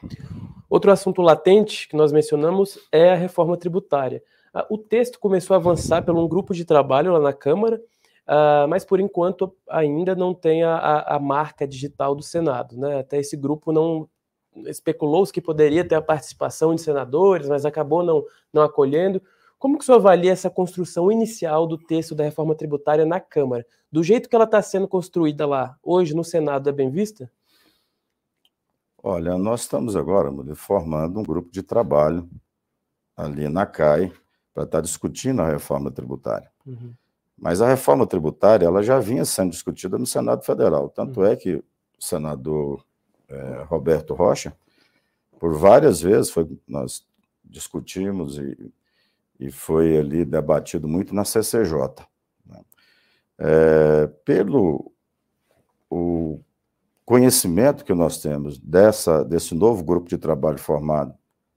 Outro 0.68 0.92
assunto 0.92 1.22
latente 1.22 1.88
que 1.88 1.96
nós 1.96 2.12
mencionamos 2.12 2.80
é 2.92 3.12
a 3.12 3.16
reforma 3.16 3.56
tributária. 3.56 4.24
Ah, 4.54 4.66
o 4.70 4.78
texto 4.78 5.20
começou 5.20 5.54
a 5.54 5.58
avançar 5.58 6.04
por 6.04 6.16
um 6.16 6.28
grupo 6.28 6.54
de 6.54 6.66
trabalho 6.66 7.14
lá 7.14 7.20
na 7.20 7.34
Câmara, 7.34 7.80
ah, 8.32 8.68
mas 8.70 8.86
por 8.86 9.00
enquanto 9.00 9.52
ainda 9.68 10.16
não 10.16 10.36
tem 10.36 10.64
a, 10.64 11.00
a 11.02 11.20
marca 11.20 11.68
digital 11.68 12.14
do 12.14 12.22
Senado. 12.22 12.78
Né? 12.78 13.00
Até 13.00 13.18
esse 13.18 13.36
grupo 13.36 13.72
não 13.72 14.08
especulou-se 14.68 15.34
que 15.34 15.42
poderia 15.42 15.84
ter 15.84 15.96
a 15.96 16.02
participação 16.02 16.76
de 16.76 16.82
senadores, 16.82 17.50
mas 17.50 17.66
acabou 17.66 18.04
não, 18.04 18.24
não 18.54 18.62
acolhendo. 18.62 19.20
Como 19.58 19.80
que 19.80 19.84
o 19.84 19.86
senhor 19.86 19.98
avalia 19.98 20.32
essa 20.32 20.48
construção 20.48 21.12
inicial 21.12 21.66
do 21.66 21.76
texto 21.76 22.14
da 22.14 22.24
reforma 22.24 22.54
tributária 22.54 23.04
na 23.04 23.20
Câmara? 23.20 23.66
Do 23.92 24.04
jeito 24.04 24.30
que 24.30 24.36
ela 24.36 24.46
está 24.46 24.62
sendo 24.62 24.88
construída 24.88 25.48
lá, 25.48 25.76
hoje 25.82 26.16
no 26.16 26.24
Senado, 26.24 26.70
é 26.70 26.72
bem 26.72 26.92
vista? 26.92 27.32
Olha, 29.02 29.40
nós 29.40 29.62
estamos 29.62 29.96
agora 29.96 30.32
formando 30.54 31.20
um 31.20 31.24
grupo 31.24 31.50
de 31.52 31.64
trabalho 31.64 32.30
ali 33.18 33.50
na 33.50 33.66
CAI 33.66 34.14
para 34.54 34.66
estar 34.66 34.82
discutindo 34.82 35.42
a 35.42 35.50
reforma 35.50 35.90
tributária. 35.90 36.52
Uhum. 36.64 36.94
Mas 37.42 37.62
a 37.62 37.68
reforma 37.68 38.06
tributária 38.06 38.66
ela 38.66 38.84
já 38.84 39.00
vinha 39.00 39.24
sendo 39.26 39.52
discutida 39.52 39.98
no 39.98 40.06
Senado 40.06 40.44
Federal. 40.44 40.90
Tanto 40.90 41.22
uhum. 41.22 41.26
é 41.26 41.36
que 41.36 41.56
o 41.56 41.64
senador 42.00 42.86
é, 43.28 43.64
Roberto 43.68 44.14
Rocha, 44.14 44.54
por 45.40 45.56
várias 45.56 46.02
vezes, 46.02 46.30
foi, 46.30 46.48
nós 46.68 47.06
discutimos 47.44 48.38
e 48.38 48.72
e 49.40 49.50
foi 49.50 49.98
ali 49.98 50.26
debatido 50.26 50.88
muito 50.88 51.16
na 51.16 51.24
CCJ. 51.24 52.06
Né? 52.46 52.60
É, 53.38 54.08
pelo 54.26 54.92
o 55.90 56.42
conhecimento 57.06 57.86
que 57.86 57.94
nós 57.94 58.22
temos 58.22 58.60
dessa, 58.60 59.24
desse 59.24 59.56
novo 59.56 59.84
grupo 59.84 60.08
de 60.08 60.18
trabalho 60.18 60.60
formado, 60.60 61.16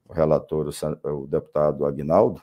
o 0.08 0.12
relator, 0.12 0.68
o, 0.68 1.08
o 1.08 1.26
deputado 1.26 1.84
Agnaldo, 1.84 2.40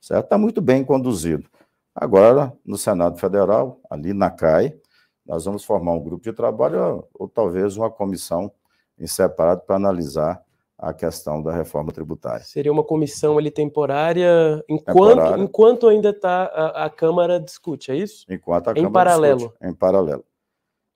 está 0.00 0.36
muito 0.36 0.60
bem 0.60 0.84
conduzido. 0.84 1.48
Agora, 1.94 2.52
no 2.64 2.76
Senado 2.76 3.18
Federal, 3.18 3.80
ali 3.88 4.12
na 4.12 4.30
CAI, 4.30 4.76
nós 5.24 5.44
vamos 5.44 5.64
formar 5.64 5.92
um 5.92 6.02
grupo 6.02 6.24
de 6.24 6.32
trabalho 6.32 7.06
ou 7.14 7.28
talvez 7.28 7.76
uma 7.76 7.90
comissão 7.90 8.50
em 8.98 9.06
separado 9.06 9.62
para 9.62 9.76
analisar 9.76 10.42
a 10.76 10.92
questão 10.92 11.40
da 11.40 11.52
reforma 11.52 11.92
tributária. 11.92 12.44
Seria 12.44 12.72
uma 12.72 12.84
comissão 12.84 13.38
ali 13.38 13.50
temporária 13.50 14.62
enquanto, 14.68 15.16
temporária. 15.16 15.42
enquanto 15.42 15.88
ainda 15.88 16.10
está 16.10 16.44
a, 16.44 16.84
a, 16.84 16.90
Câmara 16.90 17.40
discute, 17.40 17.90
é 17.90 17.96
isso? 17.96 18.26
Enquanto 18.28 18.68
a 18.68 18.72
em 18.72 18.82
Câmara 18.82 18.92
paralelo. 18.92 19.38
discute. 19.38 19.66
Em 19.66 19.72
paralelo. 19.72 20.24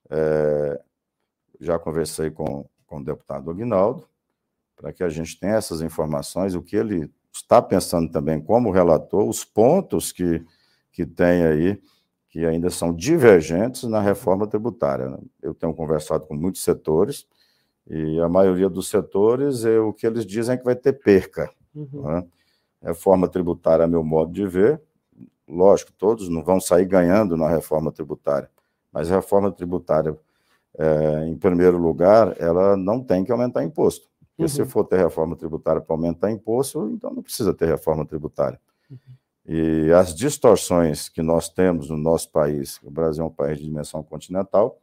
É, 0.09 0.81
já 1.59 1.79
conversei 1.79 2.29
com, 2.29 2.65
com 2.85 2.97
o 2.97 3.03
deputado 3.03 3.49
Aguinaldo 3.49 4.07
para 4.75 4.93
que 4.93 5.03
a 5.03 5.09
gente 5.09 5.39
tenha 5.39 5.55
essas 5.55 5.81
informações, 5.81 6.55
o 6.55 6.61
que 6.61 6.75
ele 6.75 7.11
está 7.33 7.61
pensando 7.61 8.11
também 8.11 8.39
como 8.39 8.71
relator, 8.71 9.27
os 9.27 9.43
pontos 9.43 10.11
que, 10.11 10.43
que 10.91 11.05
tem 11.05 11.45
aí 11.45 11.81
que 12.29 12.45
ainda 12.45 12.69
são 12.69 12.93
divergentes 12.93 13.83
na 13.83 13.99
reforma 13.99 14.45
tributária. 14.45 15.19
Eu 15.41 15.53
tenho 15.53 15.73
conversado 15.73 16.27
com 16.27 16.35
muitos 16.35 16.63
setores, 16.63 17.27
e 17.89 18.19
a 18.19 18.29
maioria 18.29 18.69
dos 18.69 18.87
setores, 18.87 19.65
é, 19.65 19.79
o 19.79 19.91
que 19.91 20.05
eles 20.05 20.25
dizem 20.25 20.53
é 20.53 20.57
que 20.57 20.63
vai 20.63 20.75
ter 20.75 20.93
perca. 20.93 21.49
Uhum. 21.73 22.03
Né? 22.03 22.23
Reforma 22.83 23.27
tributária, 23.27 23.83
a 23.83 23.87
meu 23.87 24.03
modo 24.03 24.31
de 24.31 24.45
ver, 24.45 24.79
lógico, 25.47 25.91
todos 25.91 26.29
não 26.29 26.43
vão 26.43 26.61
sair 26.61 26.85
ganhando 26.85 27.35
na 27.35 27.49
reforma 27.49 27.91
tributária, 27.91 28.49
mas 28.91 29.11
a 29.11 29.15
reforma 29.15 29.51
tributária, 29.51 30.15
é, 30.77 31.27
em 31.27 31.35
primeiro 31.35 31.79
lugar, 31.79 32.39
ela 32.39 32.77
não 32.77 33.03
tem 33.03 33.23
que 33.23 33.31
aumentar 33.31 33.63
imposto. 33.63 34.07
Porque 34.37 34.43
uhum. 34.43 34.47
se 34.47 34.65
for 34.65 34.83
ter 34.83 34.97
reforma 34.97 35.35
tributária 35.35 35.81
para 35.81 35.93
aumentar 35.93 36.31
imposto, 36.31 36.89
então 36.93 37.11
não 37.11 37.23
precisa 37.23 37.53
ter 37.55 37.65
reforma 37.65 38.05
tributária. 38.05 38.59
Uhum. 38.89 38.97
E 39.51 39.91
as 39.93 40.13
distorções 40.13 41.09
que 41.09 41.23
nós 41.23 41.49
temos 41.49 41.89
no 41.89 41.97
nosso 41.97 42.31
país, 42.31 42.79
o 42.83 42.91
Brasil 42.91 43.23
é 43.23 43.25
um 43.25 43.31
país 43.31 43.57
de 43.57 43.65
dimensão 43.65 44.03
continental, 44.03 44.77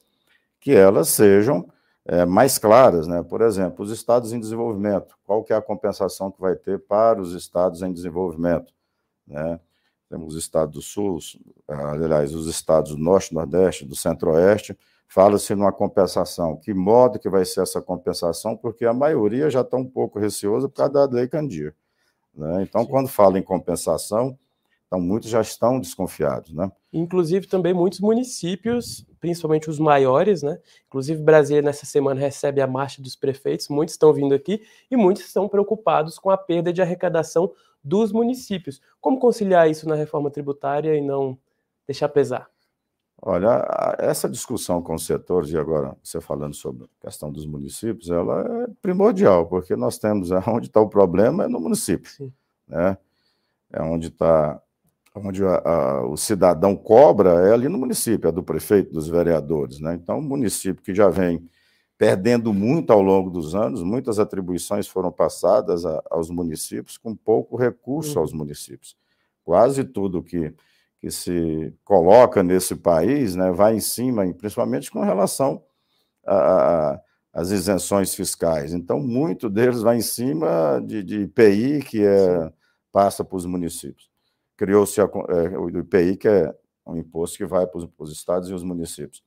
que 0.59 0.73
elas 0.73 1.09
sejam 1.09 1.69
é, 2.05 2.27
mais 2.27 2.59
claras, 2.59 3.07
né? 3.07 3.23
Por 3.23 3.43
exemplo, 3.43 3.85
os 3.85 3.93
estados 3.93 4.33
em 4.33 4.41
desenvolvimento, 4.41 5.17
qual 5.25 5.45
que 5.45 5.53
é 5.53 5.57
a 5.57 5.63
compensação 5.63 6.33
que 6.33 6.41
vai 6.41 6.57
ter 6.57 6.81
para 6.81 7.21
os 7.21 7.33
estados 7.33 7.81
em 7.81 7.93
desenvolvimento, 7.93 8.75
né? 9.25 9.61
Temos 10.11 10.35
os 10.35 10.43
estados 10.43 10.75
do 10.75 10.83
Sul, 10.83 11.21
aliás, 11.69 12.35
os 12.35 12.49
estados 12.49 12.91
do 12.91 12.99
Norte, 12.99 13.33
Nordeste, 13.33 13.85
do 13.85 13.95
Centro-Oeste, 13.95 14.77
fala-se 15.07 15.55
numa 15.55 15.71
compensação. 15.71 16.57
Que 16.57 16.75
modo 16.75 17.21
que 17.21 17.29
vai 17.29 17.45
ser 17.45 17.63
essa 17.63 17.81
compensação? 17.81 18.57
Porque 18.57 18.85
a 18.85 18.93
maioria 18.93 19.49
já 19.49 19.61
está 19.61 19.77
um 19.77 19.89
pouco 19.89 20.19
receosa 20.19 20.69
por 20.69 20.75
causa 20.75 20.93
da 20.93 21.05
lei 21.05 21.29
Candir. 21.29 21.73
Né? 22.35 22.65
Então, 22.65 22.83
Sim. 22.83 22.89
quando 22.89 23.09
fala 23.09 23.39
em 23.39 23.43
compensação, 23.43 24.37
então, 24.97 25.01
muitos 25.01 25.29
já 25.29 25.41
estão 25.41 25.79
desconfiados, 25.79 26.53
né? 26.53 26.73
Inclusive, 26.93 27.47
também 27.47 27.75
muitos 27.75 28.01
municípios, 28.01 29.07
principalmente 29.21 29.69
os 29.69 29.79
maiores, 29.79 30.43
né? 30.43 30.59
Inclusive, 30.87 31.23
Brasília, 31.23 31.63
nessa 31.63 31.85
semana, 31.85 32.19
recebe 32.19 32.61
a 32.61 32.67
marcha 32.67 33.03
dos 33.03 33.15
prefeitos, 33.15 33.69
muitos 33.69 33.95
estão 33.95 34.13
vindo 34.13 34.35
aqui 34.35 34.63
e 34.91 34.97
muitos 34.97 35.25
estão 35.25 35.49
preocupados 35.49 36.19
com 36.19 36.31
a 36.31 36.39
perda 36.39 36.73
de 36.73 36.81
arrecadação 36.81 37.53
dos 37.85 38.11
municípios. 38.11 38.81
Como 39.01 39.19
conciliar 39.19 39.71
isso 39.71 39.89
na 39.89 39.95
reforma 39.95 40.31
tributária 40.31 40.97
e 40.97 41.01
não 41.01 41.39
deixar 41.87 42.09
pesar? 42.09 42.49
Olha, 43.21 43.67
essa 43.99 44.29
discussão 44.29 44.83
com 44.83 44.95
os 44.95 45.07
setores, 45.07 45.51
e 45.51 45.57
agora 45.57 45.97
você 46.03 46.21
falando 46.21 46.55
sobre 46.55 46.85
a 46.85 47.07
questão 47.07 47.31
dos 47.31 47.47
municípios, 47.47 48.11
ela 48.11 48.43
é 48.43 48.67
primordial, 48.83 49.47
porque 49.47 49.75
nós 49.77 49.99
temos 49.99 50.31
onde 50.49 50.69
está 50.69 50.81
o 50.81 50.89
problema 50.89 51.45
é 51.45 51.49
no 51.49 51.61
município, 51.61 52.11
Sim. 52.11 52.33
né? 52.67 52.97
É 53.73 53.83
onde 53.83 54.09
está 54.09 54.61
onde 55.17 55.45
a, 55.45 55.57
a, 55.59 56.07
o 56.07 56.17
cidadão 56.17 56.77
cobra 56.77 57.49
é 57.49 57.53
ali 57.53 57.69
no 57.69 57.79
município, 57.79 58.29
é 58.29 58.33
do 58.33 58.43
prefeito, 58.43 58.93
dos 58.93 59.09
vereadores. 59.09 59.81
Né? 59.81 59.95
Então, 59.95 60.19
o 60.19 60.23
município 60.23 60.83
que 60.83 60.95
já 60.95 61.09
vem 61.09 61.49
perdendo 61.97 62.53
muito 62.53 62.93
ao 62.93 63.01
longo 63.01 63.31
dos 63.31 63.55
anos, 63.55 63.83
muitas 63.83 64.19
atribuições 64.19 64.87
foram 64.87 65.11
passadas 65.11 65.87
a, 65.87 66.03
aos 66.11 66.29
municípios 66.29 66.99
com 66.99 67.15
pouco 67.15 67.57
recurso 67.57 68.17
uhum. 68.17 68.21
aos 68.21 68.33
municípios. 68.33 68.97
Quase 69.43 69.85
tudo 69.85 70.23
que, 70.23 70.53
que 71.01 71.11
se 71.11 71.73
coloca 71.85 72.43
nesse 72.43 72.77
país 72.77 73.35
né, 73.35 73.51
vai 73.51 73.75
em 73.77 73.81
cima, 73.81 74.27
principalmente 74.35 74.91
com 74.91 75.01
relação 75.01 75.63
às 77.33 77.51
isenções 77.51 78.15
fiscais. 78.15 78.75
Então, 78.75 79.01
muito 79.01 79.49
deles 79.49 79.81
vai 79.81 79.97
em 79.97 80.03
cima 80.03 80.83
de, 80.85 81.03
de 81.03 81.21
IPI, 81.23 81.83
que 81.83 82.05
é, 82.05 82.53
passa 82.93 83.25
para 83.25 83.37
os 83.37 83.47
municípios 83.47 84.16
criou-se 84.57 85.01
é, 85.01 85.05
o 85.59 85.69
IPI, 85.69 86.17
que 86.17 86.29
é 86.29 86.55
um 86.87 86.97
imposto 86.97 87.37
que 87.37 87.45
vai 87.45 87.67
para 87.67 87.79
os, 87.99 88.13
estados 88.13 88.49
e 88.49 88.55
os 88.55 88.63
municípios. 88.63 89.23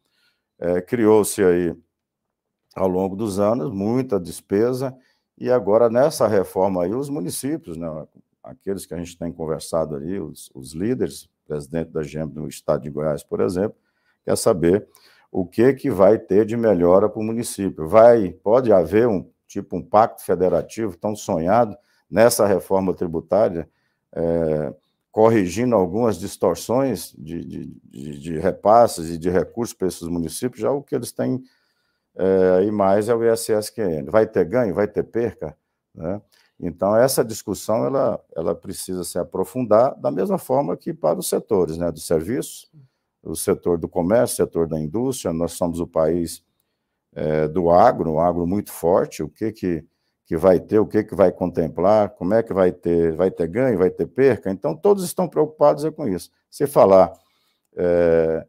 É, 0.57 0.81
criou-se 0.81 1.43
aí, 1.43 1.75
ao 2.75 2.87
longo 2.87 3.15
dos 3.15 3.39
anos, 3.39 3.71
muita 3.71 4.19
despesa, 4.19 4.95
e 5.37 5.49
agora, 5.49 5.89
nessa 5.89 6.27
reforma 6.27 6.83
aí, 6.83 6.93
os 6.93 7.09
municípios, 7.09 7.77
né, 7.77 7.87
aqueles 8.43 8.85
que 8.85 8.93
a 8.93 8.97
gente 8.97 9.17
tem 9.17 9.31
conversado 9.31 9.95
ali, 9.95 10.19
os, 10.19 10.51
os 10.53 10.73
líderes, 10.73 11.29
presidente 11.47 11.91
da 11.91 12.03
GEM 12.03 12.27
no 12.27 12.47
estado 12.47 12.83
de 12.83 12.89
Goiás, 12.89 13.23
por 13.23 13.41
exemplo, 13.41 13.75
quer 14.23 14.37
saber 14.37 14.87
o 15.31 15.45
que, 15.45 15.73
que 15.73 15.89
vai 15.89 16.17
ter 16.17 16.45
de 16.45 16.55
melhora 16.55 17.09
para 17.09 17.19
o 17.19 17.23
município. 17.23 17.87
Vai, 17.87 18.31
pode 18.31 18.71
haver 18.71 19.07
um 19.07 19.29
tipo 19.47 19.75
um 19.75 19.81
pacto 19.81 20.23
federativo 20.23 20.95
tão 20.95 21.15
sonhado 21.15 21.75
nessa 22.09 22.45
reforma 22.45 22.93
tributária, 22.93 23.67
é, 24.13 24.73
corrigindo 25.19 25.75
algumas 25.75 26.17
distorções 26.17 27.13
de, 27.17 27.43
de, 27.43 27.65
de, 27.83 28.19
de, 28.19 28.39
repasses 28.39 29.09
e 29.09 29.17
de 29.17 29.29
recursos 29.29 29.75
para 29.75 29.89
esses 29.89 30.07
municípios, 30.07 30.61
já 30.61 30.71
o 30.71 30.81
que 30.81 30.95
eles 30.95 31.11
têm 31.11 31.43
é, 32.15 32.51
aí 32.59 32.71
mais 32.71 33.09
é 33.09 33.13
o 33.13 33.21
ISSQN. 33.21 34.05
Vai 34.09 34.25
ter 34.25 34.45
ganho, 34.45 34.73
vai 34.73 34.87
ter 34.87 35.03
perca? 35.03 35.57
Né? 35.93 36.21
Então, 36.57 36.95
essa 36.95 37.21
discussão 37.21 37.83
ela, 37.83 38.23
ela 38.33 38.55
precisa 38.55 39.03
se 39.03 39.19
aprofundar 39.19 39.93
da 39.99 40.09
mesma 40.09 40.37
forma 40.37 40.77
que 40.77 40.93
para 40.93 41.19
os 41.19 41.27
setores, 41.27 41.77
né, 41.77 41.91
dos 41.91 42.07
serviços, 42.07 42.71
o 43.21 43.35
setor 43.35 43.77
do 43.77 43.89
comércio, 43.89 44.35
o 44.35 44.47
setor 44.47 44.69
da 44.69 44.79
indústria, 44.79 45.33
nós 45.33 45.51
somos 45.51 45.81
o 45.81 45.87
país 45.87 46.45
é, 47.13 47.45
do 47.45 47.69
agro, 47.69 48.09
um 48.09 48.21
agro 48.21 48.47
muito 48.47 48.71
forte, 48.71 49.21
o 49.21 49.27
que 49.27 49.51
que, 49.51 49.85
que 50.29 50.37
vai 50.37 50.59
ter, 50.59 50.77
o 50.77 50.85
que 50.85 51.03
que 51.03 51.15
vai 51.15 51.31
contemplar, 51.31 52.11
como 52.11 52.35
é 52.35 52.43
que 52.43 52.53
vai 52.53 52.71
ter, 52.71 53.13
vai 53.13 53.31
ter 53.31 53.47
ganho, 53.47 53.79
vai 53.79 53.89
ter 53.89 54.05
perca, 54.05 54.51
então 54.51 54.75
todos 54.75 55.03
estão 55.03 55.27
preocupados 55.27 55.83
é 55.83 55.89
com 55.89 56.07
isso. 56.07 56.29
Se 56.51 56.67
falar 56.67 57.11
é, 57.75 58.45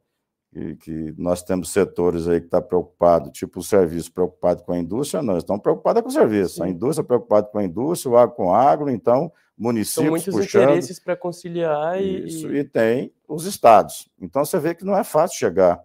que, 0.52 0.76
que 0.76 1.14
nós 1.16 1.42
temos 1.42 1.70
setores 1.70 2.28
aí 2.28 2.38
que 2.38 2.49
estão 2.49 2.60
tá 2.60 2.68
preocupados, 2.68 3.32
tipo 3.32 3.60
o 3.60 3.62
serviço 3.62 4.12
preocupado 4.12 4.62
com 4.62 4.72
a 4.72 4.78
indústria, 4.78 5.22
nós 5.22 5.38
estamos 5.38 5.62
preocupados 5.62 6.02
com 6.02 6.10
o 6.10 6.12
serviço. 6.12 6.56
Sim. 6.56 6.64
A 6.64 6.68
indústria 6.68 7.02
preocupada 7.02 7.46
com 7.46 7.56
a 7.56 7.64
indústria, 7.64 8.12
o 8.12 8.18
agro 8.18 8.37
com 8.37 8.49
o 8.49 8.54
agro, 8.54 8.90
então 8.90 9.32
municípios 9.56 10.04
São 10.04 10.10
muitos 10.10 10.34
puxando. 10.34 10.62
interesses 10.64 11.00
para 11.00 11.16
conciliar 11.16 11.99
e... 11.99 12.26
Isso, 12.26 12.54
e 12.54 12.62
tem 12.62 13.10
os 13.26 13.46
estados. 13.46 14.06
Então 14.20 14.44
você 14.44 14.58
vê 14.58 14.75
que 14.75 14.84
não 14.84 14.99
é 14.99 15.02
fácil 15.02 15.38
chegar 15.38 15.82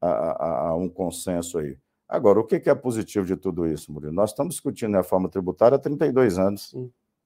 a, 0.00 0.08
a, 0.08 0.68
a 0.70 0.74
um 0.74 0.88
consenso 0.88 1.56
aí. 1.58 1.78
Agora, 2.10 2.40
o 2.40 2.44
que 2.44 2.68
é 2.68 2.74
positivo 2.74 3.24
de 3.24 3.36
tudo 3.36 3.66
isso, 3.66 3.92
Murilo? 3.92 4.12
Nós 4.12 4.30
estamos 4.30 4.54
discutindo 4.54 4.94
a 4.96 4.98
reforma 4.98 5.28
tributária 5.28 5.76
há 5.76 5.78
32 5.78 6.38
anos. 6.38 6.74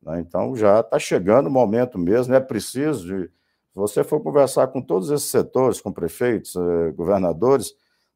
Né? 0.03 0.21
Então 0.21 0.55
já 0.55 0.81
está 0.81 0.99
chegando 0.99 1.47
o 1.47 1.51
momento 1.51 1.99
mesmo, 1.99 2.35
é 2.35 2.41
preciso 2.41 3.07
de 3.07 3.31
se 3.75 3.81
você 3.81 4.05
for 4.05 4.21
conversar 4.21 4.69
com 4.69 4.81
todos 4.81 5.11
esses 5.11 5.29
setores, 5.29 5.81
com 5.81 5.91
prefeitos, 5.91 6.55
eh, 6.55 6.93
governadores, 6.93 7.75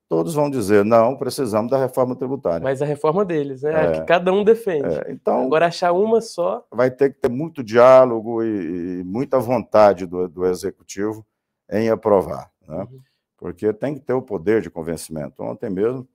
todos 0.09 0.35
vão 0.35 0.49
dizer: 0.49 0.85
não, 0.85 1.17
precisamos 1.17 1.69
da 1.69 1.77
reforma 1.77 2.15
tributária. 2.15 2.63
Mas 2.63 2.81
a 2.81 2.85
reforma 2.85 3.25
deles, 3.25 3.63
né? 3.63 3.73
É, 3.73 3.81
a 3.81 3.93
que 3.93 4.07
cada 4.07 4.33
um 4.33 4.45
defende. 4.45 4.95
É, 4.95 5.11
então, 5.11 5.47
Agora, 5.47 5.67
achar 5.67 5.91
uma 5.91 6.21
só. 6.21 6.65
Vai 6.71 6.93
ter 6.93 7.13
que 7.13 7.21
ter 7.21 7.29
muito 7.29 7.65
diálogo 7.65 8.41
e, 8.45 9.01
e 9.01 9.05
muita 9.05 9.41
vontade 9.41 10.07
do, 10.07 10.29
do, 10.29 10.47
executivo 10.47 11.27
em 11.69 11.91
aprovar, 11.91 12.53
né? 12.67 12.87
Uhum. 12.89 13.01
Porque 13.37 13.73
tem 13.73 13.95
que 13.95 14.01
ter 14.01 14.13
o 14.13 14.23
poder 14.23 14.63
de 14.63 14.71
convencimento. 14.71 15.43
Ontem 15.43 15.71
mesmo, 15.71 16.07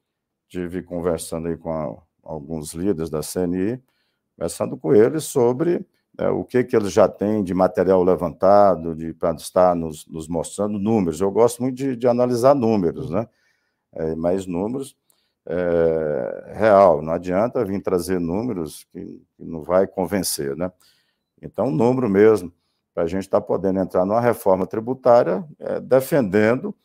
tive 0.54 0.84
conversando 0.84 1.48
aí 1.48 1.58
com 1.58 1.72
a, 1.72 1.98
alguns 2.24 2.76
líderes 2.76 3.10
da 3.10 3.22
CNI, 3.22 3.82
conversando 4.38 4.78
com 4.78 4.94
eles 4.94 5.24
sobre 5.24 5.84
é, 6.16 6.30
o 6.30 6.44
que, 6.44 6.64
que 6.64 6.76
eles 6.76 6.92
já 6.92 7.08
têm 7.08 7.44
de 7.44 7.56
material 7.56 8.04
levantado, 8.04 8.96
de 8.96 9.14
para 9.14 9.34
estar 9.34 9.76
nos, 9.76 10.06
nos, 10.06 10.28
mostrando 10.28 10.78
números. 10.78 11.20
Eu 11.20 11.32
gosto 11.32 11.64
muito 11.64 11.76
de, 11.76 11.96
de 11.96 12.08
analisar 12.08 12.54
números, 12.54 13.10
né? 13.10 13.28
É, 13.94 14.16
mas 14.16 14.46
números 14.46 14.96
é, 15.48 16.54
real, 16.54 17.02
não 17.02 17.14
adianta 17.14 17.66
vir 17.66 17.82
trazer 17.82 18.20
números 18.20 18.86
que, 18.92 19.04
que 19.36 19.44
não 19.44 19.64
vai 19.64 19.88
convencer, 19.88 20.56
né? 20.56 20.72
Então, 21.42 21.72
número 21.72 22.08
mesmo, 22.08 22.54
para 22.94 23.04
a 23.04 23.08
gente 23.08 23.24
estar 23.24 23.42
tá 23.42 23.46
podendo 23.46 23.80
entrar 23.80 24.06
numa 24.06 24.22
reforma 24.22 24.68
tributária 24.68 25.44
é, 25.58 25.80
defendendo 25.80 26.76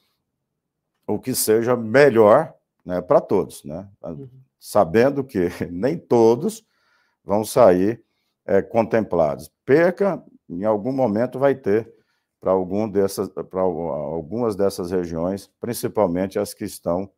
o 1.07 1.19
que 1.19 1.35
seja 1.35 1.77
melhor 1.77 2.58
né, 2.89 3.03
para 3.03 3.21
todos, 3.21 3.63
né? 3.65 3.87
Uhum. 4.03 4.27
Sabendo 4.59 5.23
que 5.23 5.51
nem 5.71 5.99
todos 5.99 6.65
vão 7.23 7.45
sair 7.45 8.03
é, 8.47 8.63
contemplados. 8.63 9.53
Perca, 9.63 10.25
em 10.49 10.65
algum 10.65 10.91
momento, 10.91 11.39
vai 11.39 11.55
ter 11.55 11.93
para 12.41 12.51
algum 12.51 12.89
dessas, 12.89 13.31
algumas 13.53 14.57
dessas 14.57 14.91
regiões, 14.91 15.51
principalmente 15.61 16.39
as 16.39 16.55
que 16.55 16.65
estão 16.65 17.11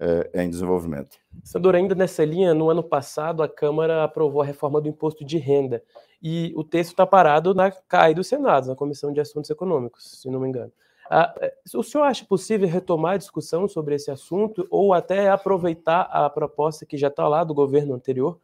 é, 0.00 0.42
em 0.42 0.50
desenvolvimento. 0.50 1.16
Senador, 1.44 1.76
ainda 1.76 1.94
nessa 1.94 2.24
linha, 2.24 2.52
no 2.52 2.68
ano 2.68 2.82
passado 2.82 3.40
a 3.40 3.48
Câmara 3.48 4.02
aprovou 4.02 4.42
a 4.42 4.44
reforma 4.44 4.80
do 4.80 4.88
imposto 4.88 5.24
de 5.24 5.38
renda 5.38 5.80
e 6.20 6.52
o 6.56 6.64
texto 6.64 6.90
está 6.90 7.06
parado 7.06 7.54
na 7.54 7.70
CAI 7.70 8.14
do 8.14 8.24
Senado, 8.24 8.66
na 8.66 8.74
Comissão 8.74 9.12
de 9.12 9.20
Assuntos 9.20 9.50
Econômicos, 9.50 10.20
se 10.20 10.28
não 10.28 10.40
me 10.40 10.48
engano. 10.48 10.72
Ah, 11.10 11.34
é, 11.40 11.54
o 11.74 11.82
senhor 11.82 12.04
acha 12.04 12.24
possível 12.24 12.68
retomar 12.68 13.14
a 13.14 13.18
discussão 13.18 13.68
sobre 13.68 13.94
esse 13.94 14.10
assunto 14.10 14.66
ou 14.70 14.94
até 14.94 15.28
aproveitar 15.28 16.02
a 16.02 16.28
proposta 16.30 16.86
que 16.86 16.96
já 16.96 17.08
está 17.08 17.28
lá 17.28 17.44
do 17.44 17.54
governo 17.54 17.94
anterior 17.94 18.38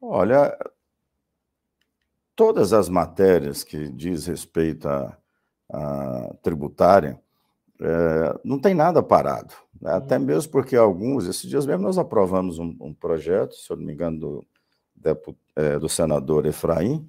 Olha, 0.00 0.56
todas 2.34 2.72
as 2.72 2.88
matérias 2.88 3.64
que 3.64 3.88
diz 3.88 4.26
respeito 4.26 4.88
à, 4.88 5.16
à 5.68 6.34
tributária, 6.42 7.20
é, 7.80 8.40
não 8.44 8.58
tem 8.58 8.74
nada 8.74 9.02
parado. 9.02 9.54
Né? 9.80 9.90
Uhum. 9.90 9.96
Até 9.96 10.18
mesmo 10.18 10.52
porque 10.52 10.76
alguns, 10.76 11.26
esses 11.26 11.48
dias 11.48 11.66
mesmo 11.66 11.82
nós 11.82 11.98
aprovamos 11.98 12.58
um, 12.58 12.76
um 12.80 12.94
projeto, 12.94 13.54
se 13.54 13.70
eu 13.70 13.76
não 13.76 13.84
me 13.84 13.92
engano, 13.92 14.18
do, 14.18 14.46
é, 15.56 15.78
do 15.78 15.88
senador 15.88 16.46
Efraim, 16.46 17.08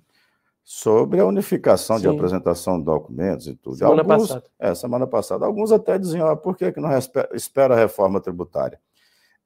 sobre 0.69 1.21
a 1.21 1.25
unificação 1.25 1.95
Sim. 1.95 2.01
de 2.01 2.07
apresentação 2.09 2.77
de 2.77 2.83
documentos 2.83 3.47
e 3.47 3.55
tudo. 3.55 3.77
Semana 3.77 4.01
alguns, 4.01 4.27
passada. 4.27 4.43
É, 4.59 4.75
semana 4.75 5.07
passada. 5.07 5.45
Alguns 5.45 5.71
até 5.71 5.97
diziam, 5.97 6.27
ah, 6.27 6.35
por 6.35 6.57
que, 6.57 6.73
que 6.73 6.81
não 6.81 6.89
espera 7.33 7.73
a 7.73 7.77
reforma 7.77 8.19
tributária? 8.19 8.77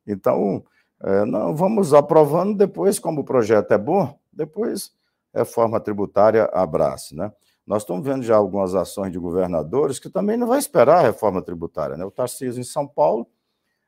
Então, 0.08 0.64
é, 1.00 1.24
não, 1.24 1.56
vamos 1.56 1.94
aprovando 1.94 2.58
depois, 2.58 2.98
como 2.98 3.22
o 3.22 3.24
projeto 3.24 3.72
é 3.72 3.78
bom, 3.78 4.18
depois 4.34 4.94
reforma 5.32 5.80
tributária 5.80 6.46
abraça, 6.46 7.16
né? 7.16 7.32
Nós 7.68 7.84
estamos 7.84 8.04
vendo 8.04 8.24
já 8.24 8.36
algumas 8.36 8.74
ações 8.74 9.12
de 9.12 9.20
governadores 9.20 10.00
que 10.00 10.10
também 10.10 10.38
não 10.38 10.48
vai 10.48 10.58
esperar 10.58 10.98
a 10.98 11.02
reforma 11.02 11.40
tributária, 11.40 11.98
né? 11.98 12.04
O 12.04 12.10
Tarcísio 12.10 12.60
em 12.60 12.64
São 12.64 12.88
Paulo 12.88 13.28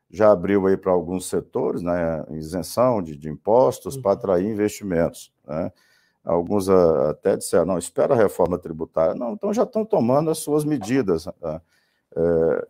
já 0.08 0.30
abriu 0.30 0.68
aí 0.68 0.76
para 0.76 0.92
alguns 0.92 1.28
setores, 1.28 1.82
né, 1.82 2.24
isenção 2.30 3.02
de, 3.02 3.16
de 3.16 3.28
impostos 3.28 3.96
para 3.96 4.12
uhum. 4.12 4.16
atrair 4.16 4.46
investimentos, 4.46 5.32
né? 5.44 5.72
Alguns 6.24 6.70
até 6.70 7.36
disseram, 7.36 7.66
não, 7.66 7.78
espera 7.78 8.14
a 8.14 8.16
reforma 8.16 8.58
tributária. 8.58 9.14
Não, 9.14 9.34
então 9.34 9.52
já 9.52 9.64
estão 9.64 9.84
tomando 9.84 10.30
as 10.30 10.38
suas 10.38 10.64
medidas 10.64 11.26
é, 11.26 12.68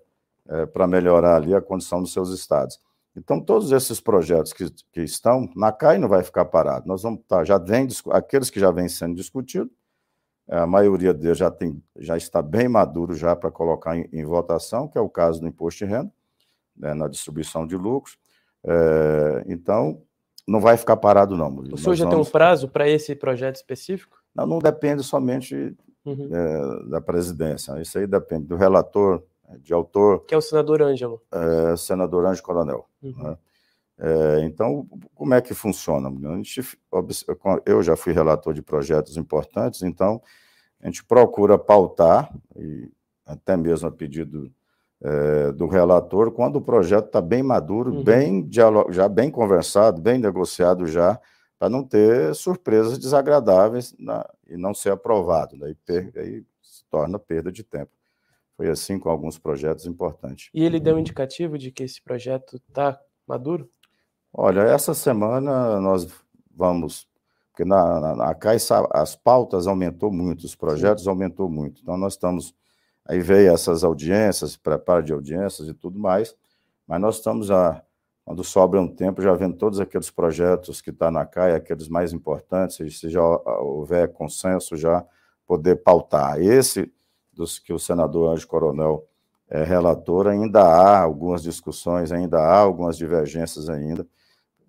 é, 0.48 0.66
para 0.66 0.86
melhorar 0.86 1.36
ali 1.36 1.54
a 1.54 1.60
condição 1.60 2.02
dos 2.02 2.12
seus 2.12 2.30
estados. 2.30 2.80
Então, 3.16 3.40
todos 3.40 3.70
esses 3.70 4.00
projetos 4.00 4.52
que, 4.52 4.68
que 4.92 5.02
estão, 5.02 5.48
na 5.54 5.70
CAI 5.70 5.98
não 5.98 6.08
vai 6.08 6.24
ficar 6.24 6.46
parado. 6.46 6.88
Nós 6.88 7.02
vamos 7.02 7.20
tá, 7.28 7.44
já 7.44 7.58
vem, 7.58 7.86
aqueles 8.10 8.50
que 8.50 8.58
já 8.58 8.72
vêm 8.72 8.88
sendo 8.88 9.14
discutidos, 9.14 9.70
é, 10.48 10.58
a 10.58 10.66
maioria 10.66 11.14
deles 11.14 11.38
já, 11.38 11.50
tem, 11.50 11.82
já 11.96 12.16
está 12.16 12.42
bem 12.42 12.68
maduro 12.68 13.14
já 13.14 13.36
para 13.36 13.50
colocar 13.50 13.96
em, 13.96 14.08
em, 14.12 14.24
votação, 14.24 14.88
que 14.88 14.98
é 14.98 15.00
o 15.00 15.08
caso 15.08 15.40
do 15.40 15.46
imposto 15.46 15.84
de 15.84 15.90
renda, 15.90 16.12
né, 16.76 16.92
na 16.92 17.08
distribuição 17.08 17.66
de 17.66 17.76
lucros. 17.76 18.18
É, 18.64 19.44
então, 19.46 20.02
não 20.46 20.61
vai 20.61 20.76
ficar 20.76 20.96
parado, 20.96 21.37
não. 21.37 21.54
O 21.72 21.78
senhor 21.78 21.94
já 21.94 22.04
vamos... 22.04 22.26
tem 22.26 22.28
um 22.28 22.30
prazo 22.30 22.68
para 22.68 22.88
esse 22.88 23.14
projeto 23.14 23.57
específico? 23.57 24.18
Não, 24.35 24.46
não 24.46 24.59
depende 24.59 25.02
somente 25.02 25.76
uhum. 26.04 26.28
é, 26.30 26.90
da 26.90 27.00
presidência. 27.00 27.80
Isso 27.80 27.98
aí 27.98 28.07
depende 28.07 28.46
do 28.46 28.57
relator, 28.57 29.22
de 29.61 29.72
autor. 29.72 30.24
Que 30.26 30.35
é 30.35 30.38
o 30.38 30.42
senador 30.42 30.83
Ângelo. 30.83 31.22
É, 31.33 31.76
senador 31.76 32.26
Ângelo 32.26 32.46
Coronel. 32.46 32.88
Uhum. 33.02 33.22
Né? 33.22 33.38
É, 33.98 34.40
então, 34.44 34.87
como 35.14 35.35
é 35.35 35.40
que 35.40 35.54
funciona? 35.54 36.11
Gente, 36.11 36.61
eu 37.64 37.83
já 37.83 37.96
fui 37.96 38.12
relator 38.12 38.52
de 38.52 38.61
projetos 38.61 39.16
importantes, 39.16 39.83
então 39.83 40.20
a 40.80 40.87
gente 40.87 41.04
procura 41.04 41.57
pautar, 41.57 42.35
e 42.57 42.90
até 43.24 43.57
mesmo 43.57 43.88
a 43.88 43.92
pedido 43.92 44.52
é, 45.04 45.52
do 45.52 45.66
relator, 45.66 46.32
quando 46.32 46.56
o 46.56 46.62
projeto 46.62 47.06
está 47.06 47.20
bem 47.20 47.42
maduro, 47.42 47.92
uhum. 47.92 48.02
bem 48.02 48.48
já 48.50 49.06
bem 49.06 49.30
conversado, 49.30 50.00
bem 50.00 50.18
negociado 50.18 50.86
já, 50.86 51.20
para 51.58 51.68
não 51.68 51.84
ter 51.84 52.34
surpresas 52.34 52.98
desagradáveis 52.98 53.94
na, 53.98 54.26
e 54.48 54.56
não 54.56 54.72
ser 54.72 54.92
aprovado. 54.92 55.58
Daí, 55.58 55.74
per, 55.74 56.10
se 56.62 56.84
torna 56.90 57.18
perda 57.18 57.52
de 57.52 57.62
tempo. 57.62 57.90
Foi 58.56 58.68
assim 58.68 58.98
com 58.98 59.10
alguns 59.10 59.38
projetos 59.38 59.84
importantes. 59.84 60.48
E 60.54 60.64
ele 60.64 60.80
deu 60.80 60.96
um 60.96 60.98
indicativo 60.98 61.58
de 61.58 61.70
que 61.70 61.82
esse 61.82 62.00
projeto 62.00 62.56
está 62.56 62.98
maduro? 63.26 63.68
Olha, 64.32 64.60
essa 64.62 64.94
semana 64.94 65.80
nós 65.80 66.08
vamos, 66.54 67.06
porque 67.50 67.64
na, 67.64 68.00
na, 68.00 68.16
na 68.16 68.34
Caixa 68.34 68.86
as 68.90 69.14
pautas 69.14 69.66
aumentou 69.66 70.10
muito, 70.10 70.44
os 70.44 70.54
projetos 70.54 71.04
Sim. 71.04 71.10
aumentou 71.10 71.48
muito. 71.48 71.82
Então 71.82 71.96
nós 71.96 72.14
estamos, 72.14 72.54
aí 73.04 73.20
veio 73.20 73.52
essas 73.52 73.84
audiências, 73.84 74.56
preparo 74.56 75.02
de 75.02 75.12
audiências 75.12 75.68
e 75.68 75.74
tudo 75.74 75.98
mais, 75.98 76.34
mas 76.86 77.00
nós 77.00 77.16
estamos 77.16 77.46
já, 77.46 77.82
quando 78.24 78.42
sobra 78.44 78.80
um 78.80 78.88
tempo, 78.88 79.22
já 79.22 79.32
vendo 79.34 79.56
todos 79.56 79.80
aqueles 79.80 80.10
projetos 80.10 80.80
que 80.80 80.90
estão 80.90 81.08
tá 81.08 81.12
na 81.12 81.26
CAI, 81.26 81.54
aqueles 81.54 81.88
mais 81.88 82.12
importantes, 82.12 82.98
se 82.98 83.08
já 83.08 83.22
houver 83.22 84.12
consenso, 84.12 84.76
já 84.76 85.04
poder 85.46 85.76
pautar. 85.76 86.40
Esse 86.40 86.92
dos 87.32 87.58
que 87.58 87.72
o 87.72 87.78
senador 87.78 88.32
Anjo 88.32 88.46
Coronel 88.46 89.06
é 89.48 89.62
relator, 89.62 90.26
ainda 90.26 90.62
há 90.62 91.00
algumas 91.00 91.42
discussões, 91.42 92.10
ainda 92.12 92.38
há 92.38 92.58
algumas 92.58 92.96
divergências 92.96 93.68
ainda, 93.68 94.06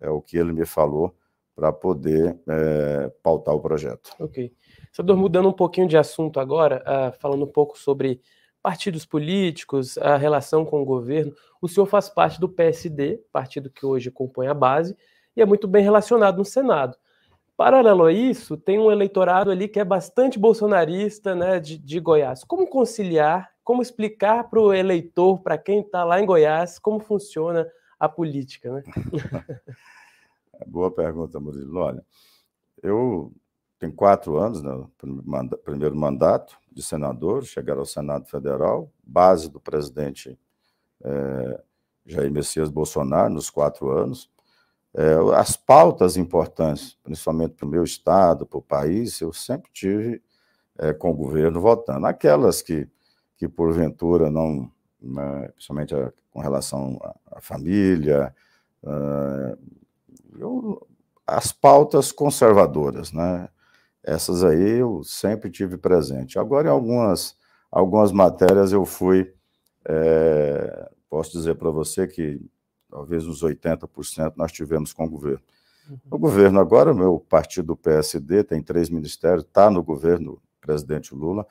é 0.02 0.10
o 0.10 0.22
que 0.22 0.38
ele 0.38 0.52
me 0.52 0.66
falou, 0.66 1.16
para 1.56 1.72
poder 1.72 2.38
é, 2.48 3.12
pautar 3.24 3.56
o 3.56 3.62
projeto. 3.62 4.12
Ok. 4.20 4.54
Senador, 4.96 5.18
mudando 5.18 5.50
um 5.50 5.54
pouquinho 5.54 5.90
de 5.90 5.98
assunto 5.98 6.40
agora, 6.40 6.82
uh, 6.88 7.20
falando 7.20 7.44
um 7.44 7.52
pouco 7.52 7.78
sobre 7.78 8.22
partidos 8.64 9.06
políticos, 9.06 9.98
a 9.98 10.16
relação 10.16 10.64
com 10.64 10.82
o 10.82 10.86
governo. 10.86 11.34
O 11.62 11.68
senhor 11.68 11.86
faz 11.86 12.08
parte 12.08 12.40
do 12.40 12.48
PSD, 12.48 13.22
partido 13.30 13.70
que 13.70 13.86
hoje 13.86 14.10
compõe 14.10 14.48
a 14.48 14.54
base, 14.54 14.96
e 15.36 15.42
é 15.42 15.46
muito 15.46 15.68
bem 15.68 15.84
relacionado 15.84 16.38
no 16.38 16.46
Senado. 16.46 16.98
Paralelo 17.58 18.06
a 18.06 18.14
isso, 18.14 18.56
tem 18.56 18.80
um 18.80 18.90
eleitorado 18.90 19.52
ali 19.52 19.68
que 19.68 19.82
é 19.82 19.84
bastante 19.84 20.40
bolsonarista 20.40 21.36
né, 21.36 21.60
de, 21.60 21.78
de 21.78 22.00
Goiás. 22.00 22.46
Como 22.46 22.66
conciliar, 22.66 23.52
como 23.66 23.82
explicar 23.82 24.50
para 24.50 24.62
o 24.62 24.74
eleitor, 24.74 25.42
para 25.42 25.58
quem 25.58 25.82
está 25.82 26.06
lá 26.06 26.22
em 26.22 26.26
Goiás, 26.26 26.80
como 26.80 27.02
funciona 27.02 27.70
a 28.00 28.08
política? 28.08 28.72
Né? 28.72 28.84
Boa 30.66 30.90
pergunta, 30.90 31.38
Murilo. 31.38 31.80
Olha, 31.80 32.02
eu 32.82 33.34
tenho 33.86 33.94
quatro 33.94 34.38
anos, 34.38 34.62
né, 34.62 34.72
primeiro 35.64 35.96
mandato 35.96 36.58
de 36.72 36.82
senador, 36.82 37.44
chegar 37.46 37.78
ao 37.78 37.86
Senado 37.86 38.26
Federal, 38.26 38.92
base 39.04 39.50
do 39.50 39.60
presidente 39.60 40.38
é, 41.04 41.62
Jair 42.06 42.32
Messias 42.32 42.70
Bolsonaro 42.70 43.34
nos 43.34 43.50
quatro 43.50 43.92
anos. 43.92 44.30
É, 44.94 45.16
as 45.36 45.56
pautas 45.56 46.18
importantes, 46.18 46.98
principalmente 47.04 47.54
para 47.54 47.66
o 47.66 47.70
meu 47.70 47.84
estado, 47.84 48.46
para 48.46 48.58
o 48.58 48.62
país, 48.62 49.20
eu 49.22 49.32
sempre 49.32 49.70
tive 49.72 50.22
é, 50.78 50.94
com 50.94 51.12
o 51.12 51.16
governo 51.16 51.62
votando. 51.62 52.08
Aquelas 52.08 52.62
que, 52.62 52.88
que 53.38 53.48
porventura 53.48 54.32
não, 54.32 54.72
né, 55.02 55.50
principalmente 55.54 55.94
a, 55.96 56.12
com 56.32 56.40
relação 56.40 57.00
à, 57.32 57.40
família, 57.40 58.34
eu, 60.38 60.86
as 61.26 61.52
pautas 61.52 62.12
conservadoras, 62.12 63.12
né? 63.12 63.50
Essas 64.06 64.44
aí 64.44 64.78
eu 64.80 65.04
sempre 65.04 65.50
tive 65.50 65.78
presente. 65.78 66.38
Agora, 66.38 66.68
em 66.68 66.72
algumas, 66.72 67.36
algumas 67.72 68.12
matérias 68.12 68.72
eu 68.72 68.86
fui, 68.86 69.34
é, 69.84 70.92
posso 71.10 71.32
dizer 71.32 71.56
para 71.56 71.72
você 71.72 72.06
que 72.06 72.40
talvez 72.88 73.26
uns 73.26 73.42
80% 73.42 74.34
nós 74.38 74.52
tivemos 74.52 74.94
com 74.94 75.06
o 75.06 75.10
governo. 75.10 75.42
Uhum. 75.90 75.98
O 76.12 76.20
governo 76.20 76.60
agora, 76.60 76.92
o 76.92 76.96
meu 76.96 77.20
partido 77.20 77.76
PSD 77.76 78.44
tem 78.44 78.62
três 78.62 78.92
ministérios, 78.92 79.44
está 79.44 79.72
no 79.72 79.82
governo 79.82 80.40
presidente 80.62 81.16
Lula, 81.16 81.46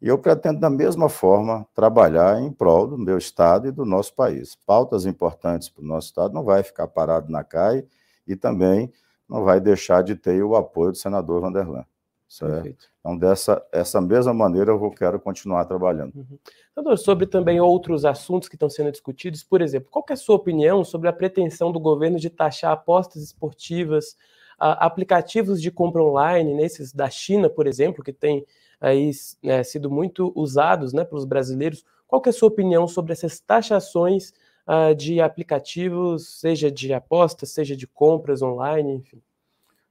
e 0.00 0.08
eu 0.08 0.16
pretendo, 0.16 0.60
da 0.60 0.70
mesma 0.70 1.10
forma, 1.10 1.66
trabalhar 1.74 2.40
em 2.40 2.50
prol 2.50 2.86
do 2.86 2.96
meu 2.96 3.18
Estado 3.18 3.68
e 3.68 3.72
do 3.72 3.84
nosso 3.84 4.14
país. 4.14 4.56
Pautas 4.64 5.04
importantes 5.04 5.68
para 5.68 5.82
o 5.82 5.86
nosso 5.86 6.08
Estado 6.08 6.32
não 6.32 6.44
vai 6.44 6.62
ficar 6.62 6.86
parado 6.86 7.30
na 7.30 7.44
CAI 7.44 7.84
e 8.26 8.34
também 8.34 8.90
não 9.28 9.44
vai 9.44 9.60
deixar 9.60 10.02
de 10.02 10.14
ter 10.14 10.42
o 10.42 10.56
apoio 10.56 10.92
do 10.92 10.98
senador 10.98 11.40
Vanderlan. 11.40 11.84
Certo? 12.28 12.76
Então, 13.00 13.16
dessa 13.16 13.64
essa 13.72 14.00
mesma 14.00 14.34
maneira, 14.34 14.70
eu 14.70 14.90
quero 14.90 15.18
continuar 15.18 15.64
trabalhando. 15.64 16.14
Uhum. 16.14 16.38
Doutor, 16.76 16.98
sobre 16.98 17.26
também 17.26 17.58
outros 17.58 18.04
assuntos 18.04 18.48
que 18.48 18.54
estão 18.54 18.68
sendo 18.68 18.92
discutidos, 18.92 19.42
por 19.42 19.62
exemplo, 19.62 19.88
qual 19.90 20.04
é 20.10 20.12
a 20.12 20.16
sua 20.16 20.36
opinião 20.36 20.84
sobre 20.84 21.08
a 21.08 21.12
pretensão 21.12 21.72
do 21.72 21.80
governo 21.80 22.18
de 22.18 22.28
taxar 22.28 22.72
apostas 22.72 23.22
esportivas, 23.22 24.14
aplicativos 24.58 25.62
de 25.62 25.70
compra 25.70 26.02
online, 26.02 26.52
nesses 26.52 26.92
da 26.92 27.08
China, 27.08 27.48
por 27.48 27.66
exemplo, 27.66 28.04
que 28.04 28.12
tem 28.12 28.44
aí 28.80 29.10
né, 29.42 29.62
sido 29.62 29.90
muito 29.90 30.30
usados 30.36 30.92
né, 30.92 31.04
pelos 31.04 31.24
brasileiros? 31.24 31.84
Qual 32.06 32.22
é 32.26 32.28
a 32.28 32.32
sua 32.32 32.48
opinião 32.48 32.86
sobre 32.86 33.12
essas 33.12 33.40
taxações 33.40 34.32
uh, 34.66 34.94
de 34.94 35.20
aplicativos, 35.20 36.40
seja 36.40 36.70
de 36.70 36.92
apostas, 36.92 37.50
seja 37.50 37.76
de 37.76 37.86
compras 37.86 38.42
online, 38.42 38.96
enfim? 38.96 39.22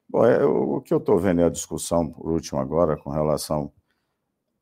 Bom, 0.10 0.26
é, 0.26 0.44
o 0.46 0.82
que 0.82 0.94
eu 0.94 1.00
estou 1.00 1.18
vendo 1.20 1.42
é 1.42 1.46
a 1.46 1.50
discussão, 1.50 2.08
por 2.10 2.32
último 2.32 2.60
agora, 2.60 2.96
com 2.96 3.10
relação 3.10 3.72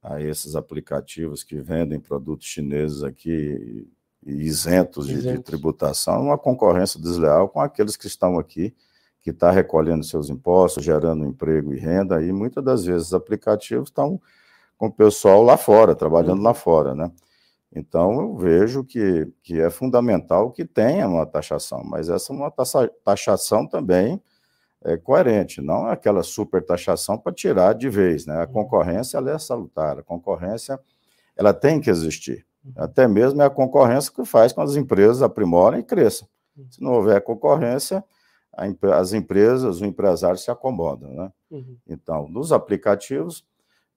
a 0.01 0.21
esses 0.21 0.55
aplicativos 0.55 1.43
que 1.43 1.59
vendem 1.61 1.99
produtos 1.99 2.47
chineses 2.47 3.03
aqui 3.03 3.87
e 4.25 4.31
isentos. 4.33 5.07
De, 5.07 5.21
de, 5.21 5.39
tributação, 5.39 6.23
uma 6.23 6.37
concorrência 6.37 6.99
desleal 6.99 7.47
com 7.47 7.59
aqueles 7.59 7.95
que 7.95 8.07
estão 8.07 8.39
aqui, 8.39 8.75
que 9.21 9.29
está 9.29 9.51
recolhendo 9.51 10.03
seus 10.03 10.29
impostos, 10.29 10.83
gerando 10.83 11.25
emprego 11.25 11.73
e 11.73 11.79
renda, 11.79 12.21
e 12.23 12.31
muitas 12.31 12.63
das 12.63 12.85
vezes 12.85 13.07
os 13.07 13.13
aplicativos 13.13 13.89
estão 13.89 14.19
com 14.77 14.87
o 14.87 14.91
pessoal 14.91 15.43
lá 15.43 15.57
fora, 15.57 15.95
trabalhando 15.95 16.41
lá 16.41 16.53
fora, 16.53 16.93
né? 16.95 17.11
Então, 17.73 18.19
eu 18.21 18.35
vejo 18.35 18.83
que, 18.83 19.27
que 19.43 19.59
é 19.59 19.69
fundamental 19.69 20.51
que 20.51 20.65
tenha 20.65 21.07
uma 21.07 21.25
taxação, 21.25 21.83
mas 21.83 22.09
essa 22.09 22.31
é 22.31 22.35
uma 22.35 22.51
taxação 23.03 23.67
também 23.67 24.21
é, 24.85 24.97
coerente, 24.97 25.61
não 25.61 25.89
é 25.89 25.93
aquela 25.93 26.21
super 26.21 26.63
taxação 26.63 27.17
para 27.17 27.33
tirar 27.33 27.73
de 27.73 27.89
vez. 27.89 28.25
Né? 28.25 28.35
A 28.35 28.41
uhum. 28.41 28.53
concorrência 28.53 29.17
ela 29.17 29.31
é 29.31 29.39
salutar, 29.39 29.97
a 29.97 30.03
concorrência 30.03 30.79
ela 31.35 31.53
tem 31.53 31.81
que 31.81 31.89
existir. 31.89 32.45
Uhum. 32.63 32.73
Até 32.77 33.07
mesmo 33.07 33.41
é 33.41 33.45
a 33.45 33.49
concorrência 33.49 34.11
que 34.13 34.23
faz 34.23 34.53
com 34.53 34.61
as 34.61 34.75
empresas 34.75 35.21
aprimorem 35.21 35.79
e 35.79 35.83
cresçam. 35.83 36.27
Uhum. 36.55 36.67
Se 36.69 36.81
não 36.81 36.93
houver 36.93 37.19
concorrência, 37.21 38.03
as 38.93 39.11
empresas, 39.11 39.81
o 39.81 39.85
empresário 39.85 40.37
se 40.37 40.49
acomodam. 40.49 41.11
Né? 41.11 41.31
Uhum. 41.51 41.77
Então, 41.87 42.29
nos 42.29 42.53
aplicativos, 42.53 43.43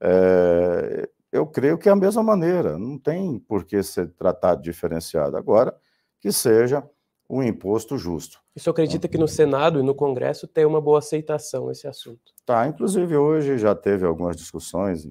é, 0.00 1.08
eu 1.30 1.46
creio 1.46 1.78
que 1.78 1.88
é 1.88 1.92
a 1.92 1.96
mesma 1.96 2.22
maneira, 2.22 2.78
não 2.78 2.98
tem 2.98 3.38
por 3.38 3.64
que 3.64 3.82
ser 3.82 4.08
tratado 4.12 4.62
diferenciado. 4.62 5.36
Agora, 5.36 5.74
que 6.18 6.32
seja 6.32 6.82
um 7.28 7.42
imposto 7.42 7.98
justo. 7.98 8.40
E 8.56 8.60
senhor 8.60 8.72
acredita 8.72 9.06
que 9.06 9.18
no 9.18 9.28
Senado 9.28 9.78
e 9.78 9.82
no 9.82 9.94
Congresso 9.94 10.46
tem 10.46 10.64
uma 10.64 10.80
boa 10.80 10.98
aceitação 10.98 11.70
esse 11.70 11.86
assunto? 11.86 12.32
Tá, 12.46 12.66
inclusive 12.66 13.16
hoje 13.16 13.58
já 13.58 13.74
teve 13.74 14.06
algumas 14.06 14.36
discussões, 14.36 15.06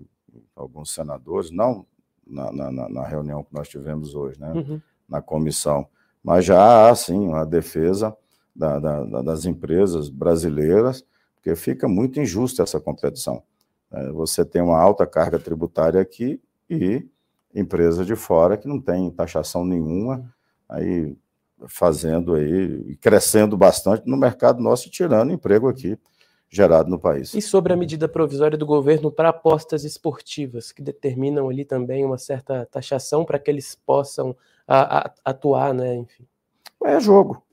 alguns 0.55 0.93
senadores, 0.93 1.51
não 1.51 1.85
na, 2.25 2.51
na, 2.51 2.89
na 2.89 3.07
reunião 3.07 3.43
que 3.43 3.53
nós 3.53 3.69
tivemos 3.69 4.15
hoje, 4.15 4.39
né, 4.39 4.51
uhum. 4.51 4.81
na 5.07 5.21
comissão, 5.21 5.87
mas 6.23 6.43
já 6.43 6.89
há, 6.89 6.95
sim, 6.95 7.27
uma 7.27 7.45
defesa 7.45 8.15
da, 8.55 8.79
da, 8.79 9.21
das 9.21 9.45
empresas 9.45 10.09
brasileiras, 10.09 11.05
porque 11.35 11.55
fica 11.55 11.87
muito 11.87 12.19
injusta 12.19 12.63
essa 12.63 12.79
competição. 12.79 13.43
É, 13.91 14.11
você 14.11 14.43
tem 14.43 14.61
uma 14.61 14.77
alta 14.77 15.05
carga 15.05 15.39
tributária 15.39 16.01
aqui 16.01 16.41
e 16.69 17.07
empresa 17.53 18.03
de 18.03 18.15
fora 18.15 18.57
que 18.57 18.67
não 18.67 18.81
tem 18.81 19.09
taxação 19.11 19.63
nenhuma, 19.63 20.17
uhum. 20.17 20.25
aí 20.67 21.17
fazendo 21.65 22.35
aí, 22.35 22.95
crescendo 22.97 23.57
bastante 23.57 24.07
no 24.07 24.17
mercado 24.17 24.61
nosso 24.61 24.87
e 24.87 24.91
tirando 24.91 25.31
emprego 25.31 25.67
aqui 25.67 25.97
gerado 26.49 26.89
no 26.89 26.99
país. 26.99 27.33
E 27.33 27.41
sobre 27.41 27.73
a 27.73 27.77
medida 27.77 28.07
provisória 28.07 28.57
do 28.57 28.65
governo 28.65 29.11
para 29.11 29.29
apostas 29.29 29.83
esportivas, 29.83 30.71
que 30.71 30.81
determinam 30.81 31.49
ali 31.49 31.65
também 31.65 32.05
uma 32.05 32.17
certa 32.17 32.65
taxação 32.65 33.25
para 33.25 33.39
que 33.39 33.51
eles 33.51 33.75
possam 33.75 34.35
a, 34.67 34.99
a, 34.99 35.13
atuar, 35.25 35.73
né? 35.73 35.95
Enfim. 35.95 36.25
É 36.85 36.99
jogo. 36.99 37.43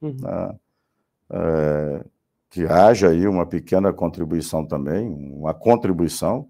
Uhum. 0.00 0.16
Né? 0.20 0.58
É, 1.30 2.04
que 2.48 2.64
haja 2.64 3.10
aí 3.10 3.26
uma 3.26 3.44
pequena 3.44 3.92
contribuição 3.92 4.64
também, 4.64 5.08
uma 5.08 5.52
contribuição 5.52 6.48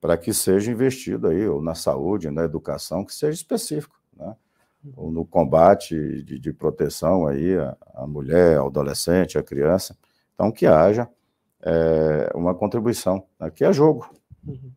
para 0.00 0.16
que 0.16 0.32
seja 0.32 0.70
investido 0.70 1.28
aí, 1.28 1.46
ou 1.46 1.60
na 1.62 1.74
saúde, 1.74 2.30
na 2.30 2.44
educação, 2.44 3.04
que 3.04 3.14
seja 3.14 3.34
específico, 3.34 3.98
né? 4.16 4.34
No 4.82 5.26
combate 5.26 6.22
de, 6.22 6.38
de 6.38 6.52
proteção 6.52 7.26
aí 7.26 7.56
à, 7.56 7.76
à, 7.94 8.06
mulher, 8.06 8.58
ao 8.58 8.68
adolescente, 8.68 9.38
à 9.38 9.42
criança. 9.42 9.96
Então, 10.34 10.50
que 10.50 10.66
haja 10.66 11.08
é, 11.62 12.30
uma 12.34 12.54
contribuição, 12.54 13.24
que 13.54 13.64
é 13.64 13.72
jogo. 13.72 14.08
Uhum. 14.46 14.72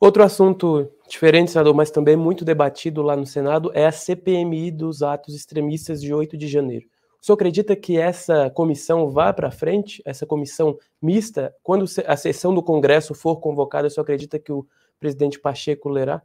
Outro 0.00 0.22
assunto 0.22 0.90
diferente, 1.08 1.52
senador, 1.52 1.74
mas 1.74 1.90
também 1.90 2.16
muito 2.16 2.44
debatido 2.44 3.00
lá 3.02 3.16
no 3.16 3.24
Senado, 3.24 3.70
é 3.72 3.86
a 3.86 3.92
CPMI 3.92 4.70
dos 4.70 5.02
atos 5.02 5.34
extremistas 5.34 6.02
de 6.02 6.12
8 6.12 6.36
de 6.36 6.48
janeiro. 6.48 6.86
O 7.22 7.24
senhor 7.24 7.36
acredita 7.36 7.74
que 7.74 7.96
essa 7.96 8.50
comissão 8.50 9.08
vá 9.08 9.32
para 9.32 9.50
frente, 9.50 10.02
essa 10.04 10.26
comissão 10.26 10.76
mista, 11.00 11.54
quando 11.62 11.86
a 12.06 12.16
sessão 12.18 12.54
do 12.54 12.62
Congresso 12.62 13.14
for 13.14 13.40
convocada, 13.40 13.88
o 13.88 13.90
senhor 13.90 14.02
acredita 14.02 14.38
que 14.38 14.52
o 14.52 14.66
presidente 15.00 15.40
Pacheco 15.40 15.88
lerá? 15.88 16.20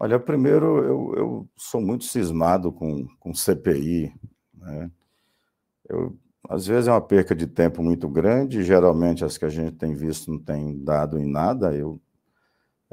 Olha, 0.00 0.16
primeiro, 0.20 0.84
eu, 0.84 1.14
eu 1.16 1.48
sou 1.56 1.80
muito 1.80 2.04
cismado 2.04 2.70
com, 2.70 3.04
com 3.18 3.34
CPI. 3.34 4.14
Né? 4.54 4.88
Eu, 5.88 6.16
às 6.48 6.68
vezes 6.68 6.86
é 6.86 6.92
uma 6.92 7.00
perca 7.00 7.34
de 7.34 7.48
tempo 7.48 7.82
muito 7.82 8.08
grande, 8.08 8.62
geralmente 8.62 9.24
as 9.24 9.36
que 9.36 9.44
a 9.44 9.48
gente 9.48 9.72
tem 9.72 9.94
visto 9.94 10.30
não 10.30 10.38
tem 10.38 10.78
dado 10.84 11.18
em 11.18 11.28
nada. 11.28 11.74
Eu, 11.74 12.00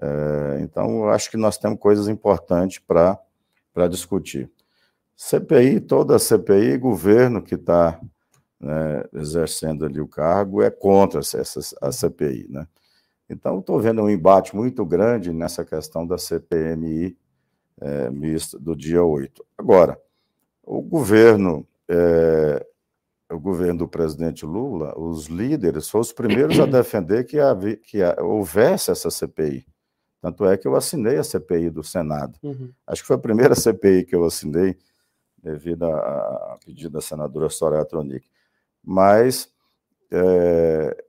é, 0.02 0.58
então, 0.62 1.04
eu 1.04 1.10
acho 1.10 1.30
que 1.30 1.38
nós 1.38 1.60
temos 1.60 1.78
coisas 1.78 2.08
importantes 2.08 2.80
para 2.80 3.88
discutir. 3.88 4.52
CPI, 5.16 5.82
toda 5.82 6.18
CPI, 6.18 6.76
governo 6.80 7.44
que 7.44 7.54
está 7.54 8.02
né, 8.60 9.04
exercendo 9.14 9.86
ali 9.86 10.02
o 10.02 10.08
cargo 10.08 10.60
é 10.60 10.72
contra 10.72 11.20
essa, 11.20 11.60
a 11.84 11.92
CPI, 11.92 12.48
né? 12.50 12.68
Então, 13.30 13.60
estou 13.60 13.80
vendo 13.80 14.02
um 14.02 14.10
embate 14.10 14.56
muito 14.56 14.86
grande 14.86 15.34
nessa 15.34 15.66
questão 15.66 16.06
da 16.06 16.18
CPMI 16.18 17.18
é, 17.82 18.10
mista 18.10 18.58
do 18.60 18.76
dia 18.76 19.04
8. 19.04 19.46
Agora, 19.58 20.00
o 20.64 20.82
governo 20.82 21.68
é, 21.90 22.66
o 23.30 23.40
governo 23.40 23.80
do 23.80 23.88
presidente 23.88 24.46
Lula, 24.46 24.98
os 24.98 25.26
líderes 25.26 25.90
foram 25.90 26.02
os 26.02 26.14
primeiros 26.14 26.60
a 26.60 26.66
defender 26.66 27.24
que, 27.26 27.40
havia, 27.40 27.76
que 27.78 27.98
houvesse 28.22 28.92
essa 28.92 29.10
CPI. 29.10 29.66
Tanto 30.22 30.46
é 30.46 30.58
que 30.58 30.68
eu 30.68 30.76
assinei 30.76 31.18
a 31.18 31.24
CPI 31.24 31.70
do 31.70 31.84
Senado. 31.84 32.38
Uhum. 32.44 32.72
Acho 32.86 33.02
que 33.02 33.08
foi 33.08 33.16
a 33.16 33.20
primeira 33.20 33.56
CPI 33.56 34.06
que 34.06 34.16
eu 34.16 34.24
assinei, 34.26 34.78
devido 35.42 35.86
a, 35.86 36.58
pedido 36.66 36.94
da 36.94 37.02
senadora 37.02 37.50
Soraya 37.50 37.86
Tronic. 37.86 38.28
Mas, 38.84 39.50
é, 40.12 41.05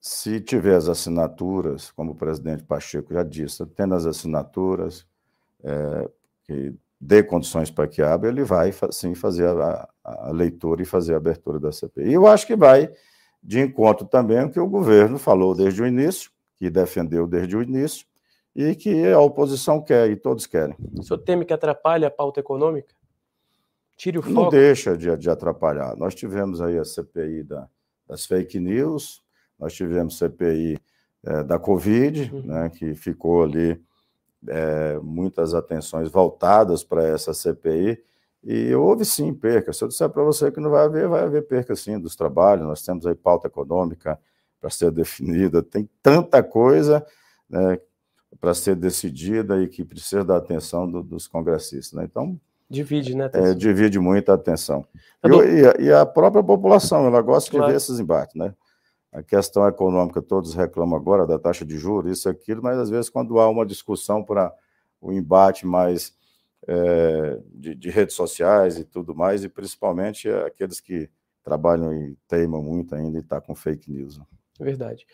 se 0.00 0.40
tiver 0.40 0.74
as 0.74 0.88
assinaturas, 0.88 1.90
como 1.90 2.12
o 2.12 2.14
presidente 2.14 2.64
Pacheco 2.64 3.12
já 3.12 3.22
disse, 3.22 3.64
tendo 3.66 3.94
as 3.94 4.06
assinaturas, 4.06 5.06
é, 5.62 6.10
que 6.44 6.74
dê 6.98 7.22
condições 7.22 7.70
para 7.70 7.86
que 7.86 8.00
abra, 8.00 8.28
ele 8.28 8.42
vai 8.42 8.72
sim 8.90 9.14
fazer 9.14 9.46
a, 9.48 9.88
a, 10.02 10.30
leitura 10.30 10.82
e 10.82 10.86
fazer 10.86 11.14
a 11.14 11.18
abertura 11.18 11.58
da 11.58 11.70
CPI. 11.70 12.08
E 12.08 12.12
eu 12.14 12.26
acho 12.26 12.46
que 12.46 12.56
vai 12.56 12.90
de 13.42 13.60
encontro 13.60 14.06
também 14.06 14.42
o 14.44 14.50
que 14.50 14.60
o 14.60 14.66
governo 14.66 15.18
falou 15.18 15.54
desde 15.54 15.82
o 15.82 15.86
início, 15.86 16.30
que 16.58 16.70
defendeu 16.70 17.26
desde 17.26 17.56
o 17.56 17.62
início, 17.62 18.06
e 18.54 18.74
que 18.74 19.06
a 19.06 19.20
oposição 19.20 19.82
quer, 19.82 20.10
e 20.10 20.16
todos 20.16 20.46
querem. 20.46 20.76
O 20.98 21.02
senhor 21.02 21.18
teme 21.20 21.44
que 21.44 21.52
atrapalhe 21.52 22.04
a 22.04 22.10
pauta 22.10 22.40
econômica? 22.40 22.94
Tire 23.96 24.18
o 24.18 24.22
foco? 24.22 24.34
Não 24.34 24.48
deixa 24.48 24.96
de, 24.96 25.14
de 25.16 25.30
atrapalhar. 25.30 25.94
Nós 25.96 26.14
tivemos 26.14 26.60
aí 26.60 26.78
a 26.78 26.84
CPI 26.84 27.44
da, 27.44 27.68
das 28.06 28.26
fake 28.26 28.58
news, 28.58 29.19
nós 29.60 29.74
tivemos 29.74 30.18
CPI 30.18 30.78
é, 31.24 31.42
da 31.42 31.58
Covid, 31.58 32.30
uhum. 32.32 32.42
né, 32.42 32.70
que 32.70 32.94
ficou 32.94 33.42
ali 33.42 33.80
é, 34.48 34.98
muitas 35.02 35.54
atenções 35.54 36.10
voltadas 36.10 36.82
para 36.82 37.04
essa 37.04 37.34
CPI, 37.34 38.02
e 38.42 38.74
houve 38.74 39.04
sim 39.04 39.34
perca. 39.34 39.72
Se 39.72 39.84
eu 39.84 39.88
disser 39.88 40.08
para 40.08 40.22
você 40.22 40.50
que 40.50 40.60
não 40.60 40.70
vai 40.70 40.86
haver, 40.86 41.06
vai 41.08 41.22
haver 41.24 41.46
perca 41.46 41.76
sim 41.76 41.98
dos 41.98 42.16
trabalhos. 42.16 42.66
Nós 42.66 42.82
temos 42.82 43.06
aí 43.06 43.14
pauta 43.14 43.48
econômica 43.48 44.18
para 44.58 44.70
ser 44.70 44.90
definida, 44.92 45.62
tem 45.62 45.88
tanta 46.02 46.42
coisa 46.42 47.04
né, 47.48 47.78
para 48.40 48.54
ser 48.54 48.76
decidida 48.76 49.60
e 49.60 49.68
que 49.68 49.84
precisa 49.84 50.24
da 50.24 50.36
atenção 50.36 50.90
do, 50.90 51.02
dos 51.02 51.28
congressistas. 51.28 51.92
Né? 51.92 52.04
Então, 52.04 52.40
divide, 52.68 53.14
né? 53.14 53.28
É, 53.34 53.52
divide 53.52 53.98
muita 53.98 54.32
atenção. 54.32 54.86
E, 55.22 55.82
e, 55.82 55.86
e, 55.88 55.92
a 55.92 56.06
própria 56.06 56.42
população, 56.42 57.06
ela 57.06 57.20
gosta 57.20 57.50
claro. 57.50 57.66
de 57.66 57.72
ver 57.72 57.76
esses 57.76 57.98
embates, 58.00 58.34
né? 58.34 58.54
A 59.12 59.22
questão 59.22 59.66
econômica, 59.66 60.22
todos 60.22 60.54
reclamam 60.54 60.96
agora 60.96 61.26
da 61.26 61.38
taxa 61.38 61.64
de 61.64 61.76
juros, 61.76 62.18
isso, 62.18 62.28
aquilo, 62.28 62.62
mas 62.62 62.78
às 62.78 62.90
vezes 62.90 63.10
quando 63.10 63.40
há 63.40 63.48
uma 63.48 63.66
discussão 63.66 64.22
para 64.22 64.54
o 65.00 65.12
embate 65.12 65.66
mais 65.66 66.16
é, 66.66 67.40
de, 67.52 67.74
de, 67.74 67.90
redes 67.90 68.14
sociais 68.14 68.78
e 68.78 68.84
tudo 68.84 69.14
mais, 69.14 69.42
e 69.42 69.48
principalmente 69.48 70.28
aqueles 70.28 70.80
que 70.80 71.10
trabalham 71.42 71.92
e 71.92 72.16
teimam 72.28 72.62
muito 72.62 72.94
ainda 72.94 73.18
e 73.18 73.20
estão 73.20 73.40
tá 73.40 73.44
com 73.44 73.54
fake 73.54 73.90
news. 73.90 74.18
Né? 74.18 74.24
Verdade. 74.60 75.06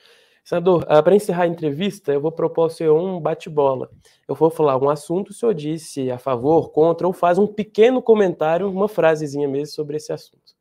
Senador, 0.45 0.83
uh, 0.83 1.03
para 1.03 1.15
encerrar 1.15 1.45
a 1.45 1.49
entrevista, 1.49 2.13
eu 2.13 2.21
vou 2.21 2.31
propor 2.31 2.63
ao 2.63 2.71
senhor 2.71 3.01
um 3.01 3.21
bate-bola. 3.21 3.91
Eu 4.29 4.35
vou 4.35 4.51
falar 4.51 4.77
um 4.81 4.89
assunto, 4.89 5.31
o 5.31 5.35
senhor 5.35 5.55
disse 5.55 6.09
a 6.11 6.19
favor, 6.19 6.71
contra, 6.71 7.07
ou 7.07 7.13
faz 7.13 7.37
um 7.39 7.47
pequeno 7.47 8.01
comentário, 8.01 8.71
uma 8.71 8.89
frasezinha 8.89 9.49
mesmo 9.49 9.75
sobre 9.75 9.97
esse 9.97 10.13
assunto. 10.13 10.55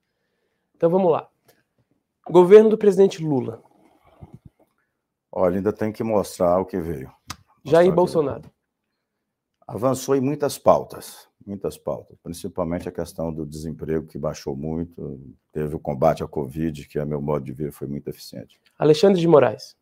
Então 0.76 0.90
vamos 0.90 1.12
lá. 1.12 1.30
Governo 2.30 2.70
do 2.70 2.78
presidente 2.78 3.24
Lula. 3.24 3.62
Olha, 5.32 5.58
ainda 5.58 5.72
tem 5.72 5.92
que 5.92 6.04
mostrar 6.04 6.60
o 6.60 6.66
que 6.66 6.80
veio. 6.80 7.12
Jair 7.64 7.94
Bolsonaro. 7.94 8.50
Avançou 9.68 10.16
em 10.16 10.22
muitas 10.22 10.58
pautas, 10.58 11.28
muitas 11.46 11.78
pautas, 11.78 12.18
principalmente 12.24 12.88
a 12.88 12.92
questão 12.92 13.34
do 13.34 13.46
desemprego, 13.46 14.08
que 14.08 14.18
baixou 14.18 14.56
muito, 14.56 15.20
teve 15.52 15.76
o 15.76 15.80
combate 15.80 16.24
à 16.24 16.28
Covid, 16.28 16.88
que, 16.88 17.00
a 17.00 17.06
meu 17.06 17.22
modo 17.22 17.46
de 17.46 17.52
ver, 17.52 17.72
foi 17.72 17.88
muito 17.88 18.08
eficiente. 18.08 18.60
Alexandre 18.78 19.20
de 19.20 19.28
Moraes. 19.28 19.76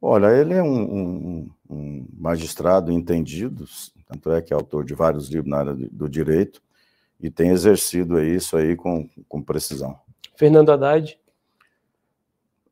Olha, 0.00 0.34
ele 0.36 0.54
é 0.54 0.62
um, 0.62 0.96
um, 0.96 1.50
um 1.70 2.08
magistrado 2.12 2.90
entendido, 2.90 3.64
tanto 4.06 4.32
é 4.32 4.42
que 4.42 4.52
é 4.52 4.56
autor 4.56 4.84
de 4.84 4.94
vários 4.94 5.28
livros 5.28 5.50
na 5.50 5.58
área 5.58 5.74
do 5.74 6.08
direito, 6.08 6.62
e 7.20 7.30
tem 7.30 7.50
exercido 7.50 8.20
isso 8.20 8.56
aí 8.56 8.74
com, 8.74 9.08
com 9.28 9.42
precisão. 9.42 9.96
Fernando 10.34 10.70
Haddad? 10.70 11.18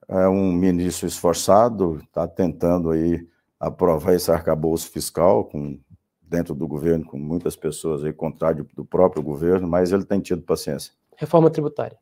É 0.09 0.29
um 0.29 0.53
ministro 0.53 1.07
esforçado, 1.07 1.99
está 1.99 2.27
tentando 2.27 2.91
aí 2.91 3.27
aprovar 3.59 4.15
esse 4.15 4.31
arcabouço 4.31 4.91
fiscal 4.91 5.45
com, 5.45 5.79
dentro 6.23 6.55
do 6.55 6.67
governo, 6.67 7.05
com 7.05 7.19
muitas 7.19 7.55
pessoas 7.55 8.03
aí 8.03 8.13
contrário 8.13 8.67
do 8.75 8.85
próprio 8.85 9.23
governo, 9.23 9.69
mas 9.69 9.93
ele 9.93 10.05
tem 10.05 10.19
tido 10.21 10.43
paciência. 10.43 10.93
Reforma 11.17 11.51
tributária? 11.51 11.99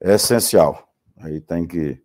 É 0.00 0.14
essencial. 0.14 0.88
Aí 1.20 1.40
tem 1.40 1.66
que, 1.66 2.00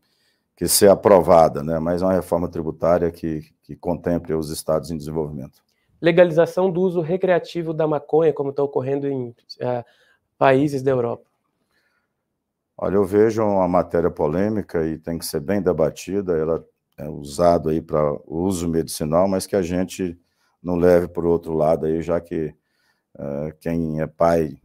que 0.56 0.68
ser 0.68 0.90
aprovada, 0.90 1.62
né? 1.62 1.78
mas 1.80 2.02
é 2.02 2.06
uma 2.06 2.14
reforma 2.14 2.50
tributária 2.50 3.12
que, 3.12 3.42
que 3.62 3.76
contemple 3.76 4.34
os 4.34 4.50
estados 4.50 4.90
em 4.90 4.98
desenvolvimento. 4.98 5.62
Legalização 6.02 6.72
do 6.72 6.82
uso 6.82 7.00
recreativo 7.00 7.74
da 7.74 7.88
maconha, 7.88 8.34
como 8.34 8.50
está 8.50 8.64
ocorrendo 8.64 9.08
em 9.08 9.30
uh, 9.30 9.86
países 10.38 10.82
da 10.82 10.92
Europa. 10.92 11.33
Olha, 12.78 12.96
eu 12.96 13.06
vejo 13.06 13.44
uma 13.44 13.68
matéria 13.68 14.10
polêmica 14.10 14.86
e 14.86 14.98
tem 14.98 15.18
que 15.18 15.26
ser 15.26 15.40
bem 15.40 15.62
debatida, 15.62 16.38
ela 16.38 16.66
é 16.98 17.08
usada 17.08 17.70
aí 17.72 17.82
para 17.82 18.18
uso 18.26 18.68
medicinal, 18.68 19.28
mas 19.28 19.46
que 19.46 19.56
a 19.56 19.62
gente 19.62 20.20
não 20.62 20.76
leve 20.76 21.08
por 21.08 21.26
outro 21.26 21.54
lado 21.54 21.86
aí, 21.86 22.02
já 22.02 22.20
que 22.20 22.54
uh, 23.16 23.56
quem 23.60 24.02
é 24.02 24.08
pai, 24.08 24.58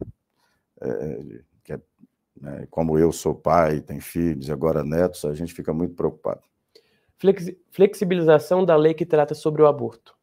é, 0.81 1.41
que 1.63 1.73
é, 1.73 1.79
né, 2.39 2.67
como 2.69 2.97
eu 2.97 3.11
sou 3.11 3.35
pai, 3.35 3.81
tem 3.81 3.99
filhos 3.99 4.49
agora 4.49 4.83
netos, 4.83 5.25
a 5.25 5.33
gente 5.33 5.53
fica 5.53 5.73
muito 5.73 5.93
preocupado. 5.95 6.41
Flexibilização 7.71 8.63
da 8.63 8.77
lei 8.77 8.93
que 8.93 9.05
trata 9.05 9.35
sobre 9.35 9.61
o 9.61 9.67
aborto. 9.67 10.17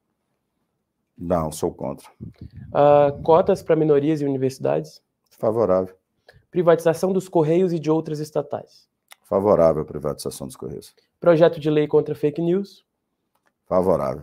Não, 1.17 1.53
sou 1.53 1.73
contra. 1.73 2.09
Uh, 2.21 3.23
cotas 3.23 3.63
para 3.63 3.77
minorias 3.77 4.21
e 4.21 4.25
universidades? 4.25 5.03
Favorável. 5.31 5.95
Privatização 6.57 7.13
dos 7.13 7.29
Correios 7.29 7.71
e 7.71 7.79
de 7.79 7.91
outras 7.91 8.19
estatais. 8.19 8.89
Favorável 9.25 9.83
à 9.83 9.85
privatização 9.85 10.47
dos 10.47 10.57
Correios. 10.57 10.95
Projeto 11.21 11.61
de 11.61 11.69
lei 11.69 11.87
contra 11.87 12.15
fake 12.15 12.41
news. 12.41 12.83
Favorável. 13.67 14.23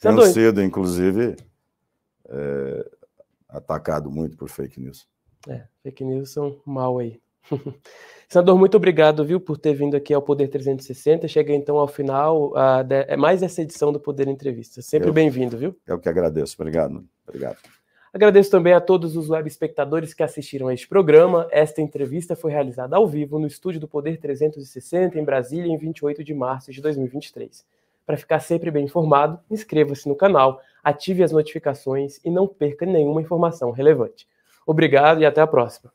Tenho 0.00 0.20
sido, 0.26 0.60
inclusive, 0.60 1.36
é, 2.28 2.90
atacado 3.48 4.10
muito 4.10 4.36
por 4.36 4.48
fake 4.48 4.80
news. 4.80 5.06
É, 5.48 5.68
fake 5.84 6.02
news 6.02 6.32
são 6.32 6.60
mal 6.66 6.98
aí. 6.98 7.20
Senador, 8.28 8.58
muito 8.58 8.76
obrigado, 8.76 9.24
viu, 9.24 9.38
por 9.38 9.58
ter 9.58 9.74
vindo 9.74 9.96
aqui 9.96 10.12
ao 10.12 10.20
Poder 10.20 10.48
360. 10.48 11.28
Chega 11.28 11.52
então 11.52 11.78
ao 11.78 11.86
final, 11.86 12.50
uh, 12.50 12.82
de, 12.82 13.04
é 13.06 13.16
mais 13.16 13.44
essa 13.44 13.62
edição 13.62 13.92
do 13.92 14.00
Poder 14.00 14.26
Entrevista. 14.26 14.82
Sempre 14.82 15.12
bem-vindo, 15.12 15.56
viu? 15.56 15.76
Eu 15.86 16.00
que 16.00 16.08
agradeço. 16.08 16.56
Obrigado. 16.58 17.06
Obrigado. 17.24 17.58
Agradeço 18.16 18.50
também 18.50 18.72
a 18.72 18.80
todos 18.80 19.14
os 19.14 19.28
web 19.28 19.46
espectadores 19.46 20.14
que 20.14 20.22
assistiram 20.22 20.68
a 20.68 20.72
este 20.72 20.88
programa. 20.88 21.46
Esta 21.50 21.82
entrevista 21.82 22.34
foi 22.34 22.50
realizada 22.50 22.96
ao 22.96 23.06
vivo 23.06 23.38
no 23.38 23.46
estúdio 23.46 23.78
do 23.78 23.86
Poder 23.86 24.16
360 24.16 25.18
em 25.18 25.22
Brasília 25.22 25.70
em 25.70 25.76
28 25.76 26.24
de 26.24 26.32
março 26.32 26.72
de 26.72 26.80
2023. 26.80 27.62
Para 28.06 28.16
ficar 28.16 28.40
sempre 28.40 28.70
bem 28.70 28.86
informado, 28.86 29.38
inscreva-se 29.50 30.08
no 30.08 30.16
canal, 30.16 30.62
ative 30.82 31.22
as 31.22 31.30
notificações 31.30 32.18
e 32.24 32.30
não 32.30 32.48
perca 32.48 32.86
nenhuma 32.86 33.20
informação 33.20 33.70
relevante. 33.70 34.26
Obrigado 34.66 35.20
e 35.20 35.26
até 35.26 35.42
a 35.42 35.46
próxima. 35.46 35.92